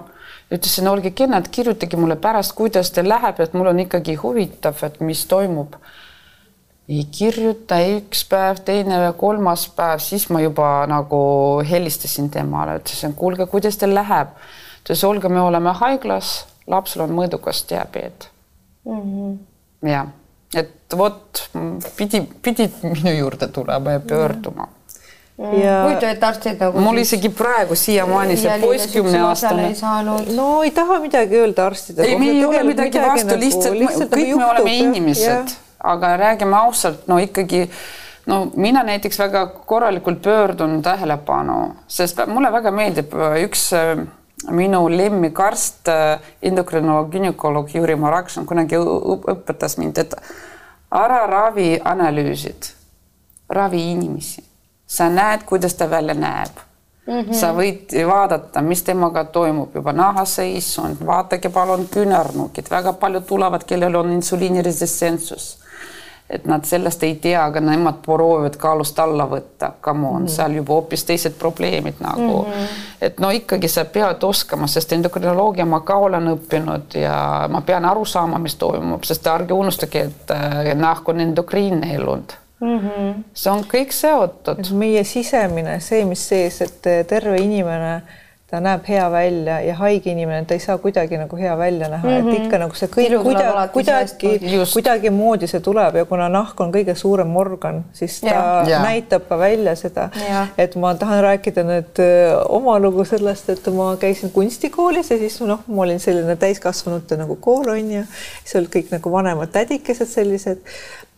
[0.51, 4.99] ütlesin, olge kenad, kirjutage mulle pärast, kuidas teil läheb, et mul on ikkagi huvitav, et
[5.05, 5.77] mis toimub
[6.89, 11.19] ei kirjuta ei üks päev, teine või kolmas päev, siis ma juba nagu
[11.69, 14.33] helistasin temale, ütlesin, kuulge, kuidas teil läheb.
[14.33, 18.29] ta ütles, Olga, me oleme haiglas, lapsel on mõõdukas diabeet
[18.85, 19.01] mm.
[19.01, 19.37] -hmm.
[19.89, 20.05] ja,
[20.55, 21.45] et vot
[21.97, 24.69] pidi, pidid minu juurde tulema ja pöörduma mm.
[24.69, 24.78] -hmm.
[25.39, 29.71] Ja huvitav, et arstid nagu mul isegi praegu siiamaani see poiss kümneaastane.
[30.35, 32.07] no ei taha midagi öelda arstidele.
[32.07, 36.57] ei, meil ei ole midagi vastu, nagu lihtsalt, lihtsalt kõik me oleme inimesed aga räägime
[36.57, 37.69] ausalt, no ikkagi
[38.25, 44.03] no mina näiteks väga korralikult pöördun tähelepanu, sest mulle väga meeldib üks äh,
[44.51, 50.15] minu lemmikarst, äh, endokrinoloog, gümnakoloog Jüri Marakšin kunagi õpetas mind, et
[50.91, 52.73] ära ravi analüüsid,
[53.49, 54.43] ravi inimesi,
[54.89, 56.65] sa näed, kuidas ta välja näeb.
[57.07, 57.33] Mm -hmm.
[57.33, 59.75] sa võid vaadata, mis temaga toimub.
[59.75, 65.57] Juba nahaseisund, vaadake palun küünarnukid, väga paljud tulevad, kellel on insuliiniresistentsus.
[66.29, 70.29] Et nad sellest ei tea, aga nemad proovivad kaalust alla võtta, come on mm, -hmm.
[70.29, 72.41] seal juba hoopis teised probleemid nagu.
[72.41, 72.67] Mm, -hmm.
[73.01, 77.85] et no ikkagi sa pead oskama, sest endokrinoloogia ma ka olen õppinud ja ma pean
[77.85, 82.29] aru saama, mis toimub, sest ärge unustage, et äh, nahk on endokriinne elund
[82.59, 82.79] mm.
[82.79, 83.13] -hmm.
[83.33, 84.71] see on kõik seotud.
[84.71, 88.01] meie sisemine, see, mis sees, et terve inimene
[88.49, 92.07] ta näeb hea välja ja haige inimene, ta ei saa kuidagi nagu hea välja näha
[92.07, 92.19] mm, -hmm.
[92.19, 92.45] et mhm.
[92.45, 97.35] ikka nagu see kõik kuidagi, kuidagi, kuidagimoodi see tuleb ja kuna nahk on kõige suurem
[97.37, 98.63] organ, siis ta ja.
[98.67, 98.79] Ja.
[98.83, 100.09] näitab ka välja seda,
[100.57, 102.01] et ma tahan rääkida nüüd
[102.49, 107.35] oma lugu sellest, et ma käisin kunstikoolis ja siis noh, ma olin selline täiskasvanute nagu
[107.35, 108.03] kool on ju,
[108.45, 110.65] seal kõik nagu vanemad tädikesed sellised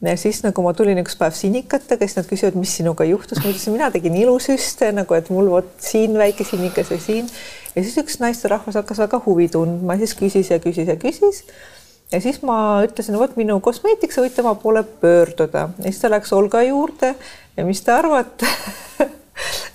[0.01, 3.51] ja siis nagu ma tulin üks päev sinikatega, siis nad küsivad, mis sinuga juhtus, ma
[3.51, 7.29] ütlesin, mina tegin ilusüste nagu, et mul vot siin väike sinikas ja siin.
[7.75, 11.45] Ja siis üks naisterahvas hakkas väga huvi tundma, siis küsis ja küsis ja küsis.
[12.11, 15.69] ja siis ma ütlesin, vot minu kosmeetik, sa võid tema poole pöörduda.
[15.77, 17.15] Ja siis ta läks Olga juurde.
[17.57, 18.49] Ja mis te arvate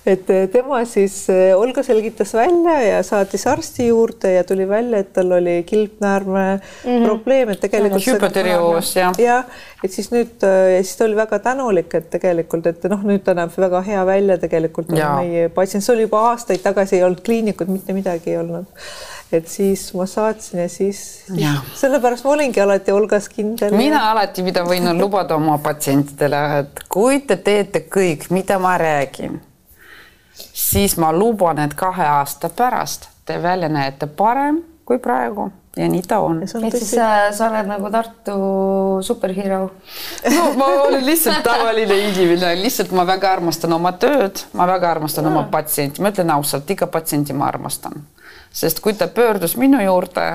[0.07, 5.01] et eh, tema siis, eh, Olga selgitas välja ja saatis arsti juurde ja tuli välja,
[5.03, 7.05] et tal oli kilpnäärme mm -hmm.
[7.05, 8.07] probleem, et tegelikult.
[8.07, 9.19] hüpoterioos jah.
[9.19, 9.43] jah,
[9.83, 13.23] et siis nüüd eh, ja siis ta oli väga tänulik, et tegelikult, et noh, nüüd
[13.23, 17.21] ta näeb väga hea välja tegelikult meie patsient, see oli juba aastaid tagasi ei olnud
[17.21, 18.65] kliinikut, mitte midagi ei olnud
[19.31, 23.75] et siis ma saatsin ja siis, siis sellepärast ma olingi alati Olgas kindel.
[23.75, 29.41] mina alati, mida võin lubada oma patsientidele, et kui te teete kõik, mida ma räägin
[30.53, 36.01] siis ma luban, et kahe aasta pärast te välja näete parem kui praegu ja nii
[36.07, 36.41] ta on.
[36.43, 38.37] ehk siis sa, sa oled nagu Tartu
[39.01, 39.59] superhero?
[40.35, 45.27] no ma olen lihtsalt tavaline inimene, lihtsalt ma väga armastan oma tööd, ma väga armastan
[45.27, 45.31] ja.
[45.31, 47.99] oma patsienti, ma ütlen ausalt, iga patsienti ma armastan,
[48.51, 50.27] sest kui ta pöördus minu juurde,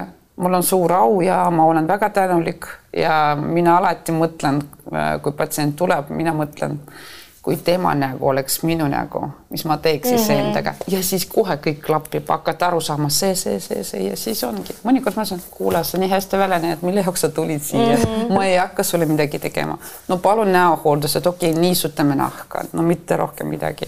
[0.43, 4.63] mul on suur au ja ma olen väga tänulik ja mina alati mõtlen,
[5.23, 6.79] kui patsient tuleb, mina mõtlen
[7.43, 10.47] kui tema nägu oleks minu nägu, mis ma teeks siis mm -hmm.
[10.47, 14.45] endaga ja siis kohe kõik klapib, hakkad aru saama see, see, see, see ja siis
[14.45, 14.75] ongi.
[14.85, 18.03] mõnikord ma ütlen, kuule, sa nii hästi välja näed, mille jaoks sa tulid siia mm,
[18.03, 18.33] -hmm.
[18.35, 19.79] ma ei hakka sulle midagi tegema.
[20.09, 23.87] no palun näohooldused, okei okay,, niisutame nahka, no mitte rohkem midagi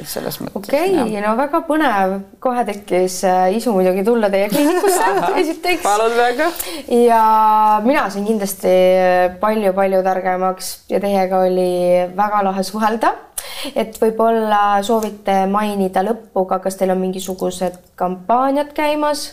[0.00, 0.56] et selles mõttes.
[0.60, 5.06] okei okay,, no väga põnev, kohe tekkis äh, isu muidugi tulla teie kliinikusse
[5.42, 5.82] esiteks.
[5.84, 6.50] palun väga.
[6.92, 7.22] ja
[7.84, 8.74] mina sain kindlasti
[9.40, 11.70] palju-palju targemaks ja teiega oli
[12.16, 13.14] väga lahe suhelda.
[13.74, 19.30] et võib-olla soovite mainida lõppu ka, kas teil on mingisugused kampaaniad käimas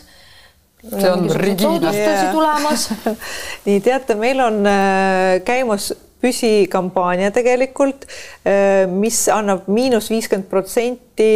[0.84, 1.68] see on Regina.
[1.68, 2.88] soodustusi tulemas
[3.66, 5.92] nii teate, meil on äh, käimas
[6.24, 8.08] püsikampaania tegelikult,
[8.48, 11.34] äh, mis annab miinus viiskümmend protsenti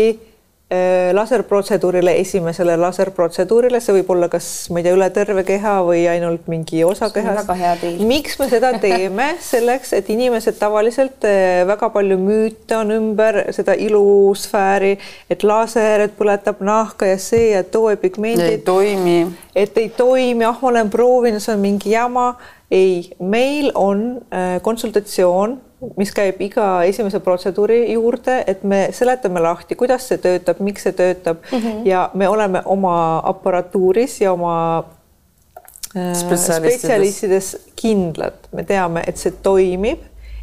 [0.71, 6.03] Äh, laserprotseduurile, esimesele laserprotseduurile, see võib olla kas, ma ei tea, üle terve keha või
[6.13, 7.49] ainult mingi osa kehast.
[8.05, 9.31] miks me seda teeme?
[9.47, 14.99] selleks, et inimesed tavaliselt äh, väga palju müüte on ümber seda ilusfääri,
[15.33, 18.45] et laser, et põletab nahka ja see ja too pigmendid.
[18.45, 19.19] ei toimi.
[19.57, 22.35] et ei toimi, ah, ma olen proovinud, see on mingi jama.
[22.71, 25.61] Ei, meil on äh, konsultatsioon
[25.97, 30.95] mis käib iga esimese protseduuri juurde, et me seletame lahti, kuidas see töötab, miks see
[30.99, 31.43] töötab.
[31.53, 31.81] Mm -hmm.
[31.87, 34.85] ja me oleme oma aparatuuris ja oma
[35.97, 39.99] äh, spetsialistides kindlad, me teame, et see toimib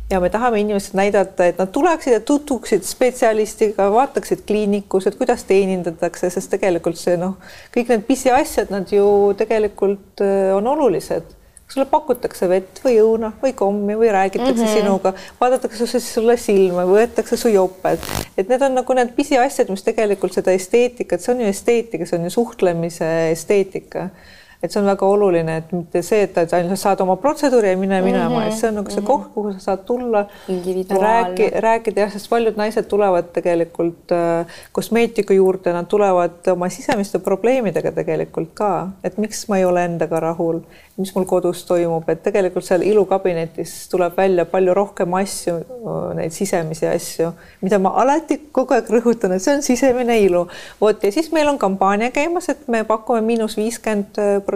[0.10, 5.44] ja me tahame inimesed näidata, et nad tuleksid ja tutvuksid spetsialistiga, vaataksid kliinikus, et kuidas
[5.44, 7.36] teenindatakse, sest tegelikult see noh,
[7.76, 11.36] kõik need pisiasjad, nad ju tegelikult äh, on olulised
[11.68, 14.80] sulle pakutakse vett või õuna või kommi või räägitakse mm -hmm.
[14.80, 18.00] sinuga, vaadatakse sulle silma, võetakse su joped,
[18.38, 22.20] et need on nagu need pisiasjad, mis tegelikult seda esteetikat, see on ju esteetika, see
[22.20, 24.10] on ju suhtlemise esteetika
[24.66, 27.78] et see on väga oluline, et mitte see, et sa ainult saad oma protseduuri ja
[27.78, 28.48] mine minema mm, -hmm.
[28.48, 29.08] et see on nagu see mhm.
[29.08, 30.26] koht, kuhu sa saad tulla,
[31.06, 37.20] rääki, rääkida jah, sest paljud naised tulevad tegelikult äh, kosmeetika juurde, nad tulevad oma sisemiste
[37.20, 40.60] probleemidega tegelikult ka, et miks ma ei ole endaga rahul,
[40.98, 45.56] mis mul kodus toimub, et tegelikult seal ilukabinetis tuleb välja palju rohkem asju,
[46.16, 50.48] neid sisemisi asju, mida ma alati kogu aeg rõhutan, et see on sisemine ilu.
[50.82, 54.55] vot ja siis meil on kampaania käimas, et me pakume miinus viiskümmend protsenti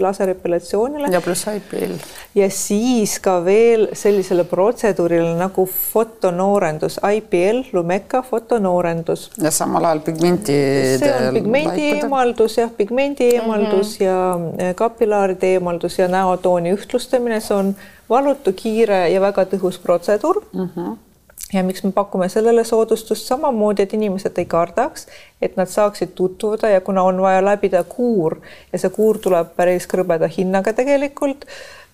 [0.00, 1.08] laserepilatsioonile.
[1.12, 1.94] ja pluss IPL.
[2.34, 9.30] ja siis ka veel sellisele protseduurile nagu fotonoorendus, IPL, Lumeka fotonoorendus.
[9.42, 10.56] ja samal ajal pigmenti.
[10.98, 14.58] see on pigmendi eemaldus jah, pigmendi eemaldus mm -hmm.
[14.58, 17.76] ja eh, kapillaaride eemaldus ja näotooni ühtlustamine, see on
[18.10, 20.68] valutu, kiire ja väga tõhus protseduur mm.
[20.76, 21.09] -hmm
[21.52, 25.06] ja miks me pakume sellele soodustust samamoodi, et inimesed ei kardaks,
[25.42, 28.40] et nad saaksid tutvuda ja kuna on vaja läbida kuur
[28.72, 31.46] ja see kuur tuleb päris krõbeda hinnaga tegelikult,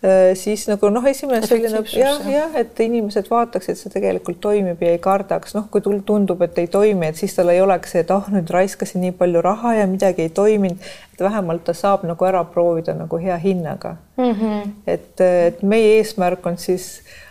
[0.05, 4.83] äh, siis nagu noh, esimene selline jah, jah, et inimesed vaataks, et see tegelikult toimib
[4.83, 8.05] ja ei kardaks, noh, kui tundub, et ei toimi, et siis tal ei oleks see,
[8.05, 11.73] et ah oh,, nüüd raiskasin nii palju raha ja midagi ei toiminud, et vähemalt ta
[11.77, 14.33] saab nagu ära proovida nagu hea hinnaga mm.
[14.33, 14.75] -hmm.
[14.87, 17.26] et, et meie eesmärk on siis Äh,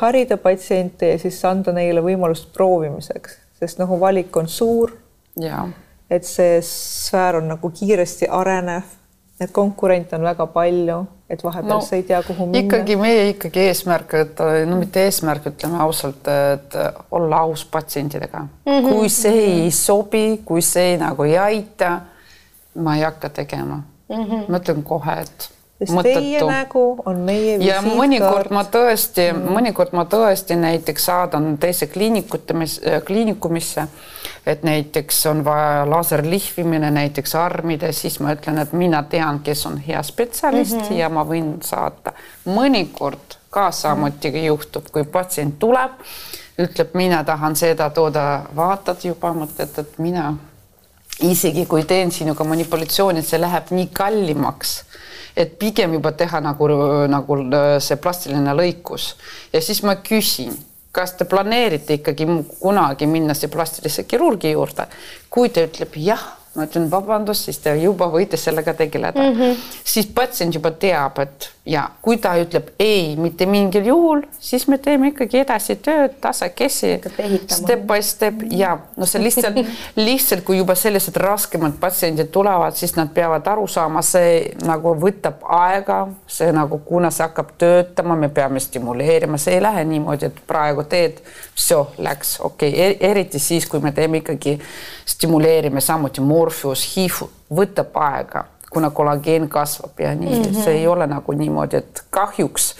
[0.00, 4.92] harida patsiente ja siis anda neile võimalust proovimiseks, sest nagu valik on suur.
[6.10, 8.82] et see sfäär on nagu kiiresti arenev,
[9.40, 10.98] et konkurente on väga palju,
[11.30, 12.60] et vahepeal no, sa ei tea, kuhu minna.
[12.60, 16.76] ikkagi meie ikkagi eesmärk, et no mitte eesmärk, ütleme ausalt, et
[17.10, 18.72] olla aus patsientidega mm.
[18.72, 18.92] -hmm.
[18.92, 22.00] kui see ei sobi, kui see nagu ei aita,
[22.74, 24.24] ma ei hakka tegema mm.
[24.24, 24.44] -hmm.
[24.48, 25.50] ma ütlen kohe, et
[25.86, 26.20] sest mõttetu.
[26.20, 31.86] teie nägu on meie ja mõnikord ma tõesti mm., mõnikord ma tõesti näiteks saadan teise
[31.92, 33.86] kliinikumis, kliinikumisse,
[34.46, 39.78] et näiteks on vaja laserlihvimine näiteks armides, siis ma ütlen, et mina tean, kes on
[39.78, 41.00] hea spetsialist mm -hmm.
[41.02, 42.12] ja ma võin saata.
[42.46, 44.46] mõnikord ka samuti mm -hmm.
[44.46, 45.90] juhtub, kui patsient tuleb,
[46.58, 50.34] ütleb, mina tahan seda tooda, vaatad juba, mõtled, et mina
[51.20, 54.74] isegi kui teen sinuga manipulatsiooni, et see läheb nii kallimaks
[55.36, 56.68] et pigem juba teha nagu,
[57.10, 59.14] nagu äh, see plastiline lõikus
[59.52, 60.54] ja siis ma küsin,
[60.94, 62.26] kas te planeerite ikkagi
[62.60, 64.86] kunagi minna see plastilise kirurgi juurde,
[65.30, 66.22] kui ta ütleb jah
[66.54, 69.40] ma ütlen vabandust, siis te juba võite sellega tegeleda mm.
[69.40, 69.62] -hmm.
[69.84, 74.76] siis patsient juba teab, et ja kui ta ütleb ei, mitte mingil juhul, siis me
[74.82, 76.98] teeme ikkagi edasi tööd tasakesi,
[77.48, 78.42] step by step.
[78.52, 79.56] Ja no see lihtsalt
[79.96, 85.46] lihtsalt, kui juba sellised raskemad patsiendid tulevad, siis nad peavad aru saama, see nagu võtab
[85.56, 90.44] aega, see nagu, kuna see hakkab töötama, me peame stimuleerima, see ei lähe niimoodi, et
[90.46, 91.24] praegu teed,
[91.98, 92.74] läks okei.
[92.74, 94.58] Okay., eriti siis, kui me teeme ikkagi,
[95.08, 100.64] stimuleerime samuti morfius, HIV võtab aega kuna kollageen kasvab ja nii mm, -hmm.
[100.64, 102.74] see ei ole nagu niimoodi, et kahjuks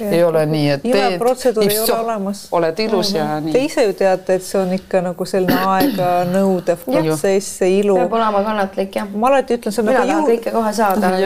[0.00, 0.10] ja.
[0.10, 2.48] ei ole nii, et teed, protseduur ei ole olemas.
[2.52, 3.24] oled ilus mm -hmm.
[3.24, 3.52] ja nii.
[3.52, 7.96] Te ise ju teate, et see on ikka nagu selline aeganõudev protsess, see ilu.
[7.96, 9.08] peab olema kannatlik jah.
[9.14, 10.34] ma alati ütlen, see on Mina nagu jõu.
[10.34, 11.10] kõike kohe saada.
[11.10, 11.20] Nad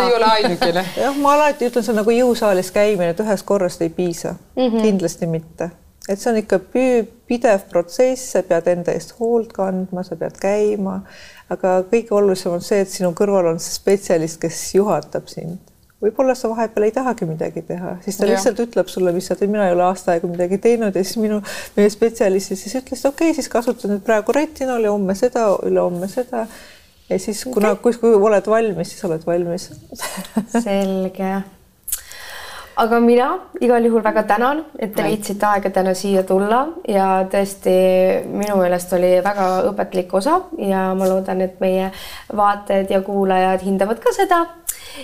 [0.00, 0.84] ei ole ainukene.
[0.96, 4.62] jah, ma alati ütlen, see on nagu jõusaalis käimine, et ühest korrast ei piisa mm,
[4.62, 4.82] -hmm.
[4.82, 5.70] kindlasti mitte
[6.10, 6.58] et see on ikka
[7.30, 11.00] pidev protsess, sa pead enda eest hoolt kandma, sa pead käima,
[11.52, 15.58] aga kõige olulisem on see, et sinu kõrval on see spetsialist, kes juhatab sind.
[16.00, 18.32] võib-olla sa vahepeal ei tahagi midagi teha, siis ta ja.
[18.32, 21.42] lihtsalt ütleb sulle lihtsalt, et mina ei ole aasta aega midagi teinud ja siis minu,
[21.76, 26.46] meie spetsialist siis ütles, okei okay,, siis kasuta nüüd praegu retinoli, homme seda, ülehomme seda
[27.10, 29.68] ja siis kuna okay., kui oled valmis, siis oled valmis
[30.56, 31.34] selge
[32.76, 33.28] aga mina
[33.60, 37.74] igal juhul väga tänan, et te leidsite aega täna siia tulla ja tõesti
[38.30, 41.90] minu meelest oli väga õpetlik osa ja ma loodan, et meie
[42.36, 44.40] vaatajad ja kuulajad hindavad ka seda.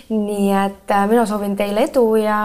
[0.09, 2.39] nii et äh, mina soovin teile edu ja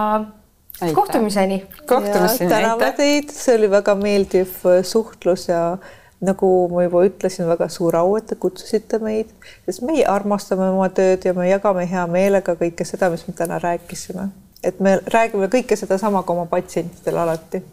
[0.81, 0.93] Aitäh.
[0.95, 1.63] kohtumiseni.
[1.87, 2.49] kohtumiseni.
[2.49, 5.77] täname teid, see oli väga meeldiv äh, suhtlus ja
[6.21, 9.31] nagu ma juba ütlesin, väga suur au, et te kutsusite meid,
[9.65, 13.57] sest meie armastame oma tööd ja me jagame hea meelega kõike seda, mis me täna
[13.61, 14.29] rääkisime
[14.63, 17.63] et me räägime kõike sedasama ka oma patsientidele alati.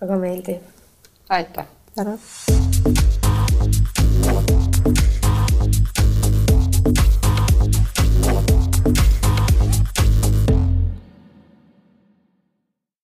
[0.00, 0.60] väga meeldiv.
[1.28, 1.66] aitäh.
[1.94, 2.18] tänan.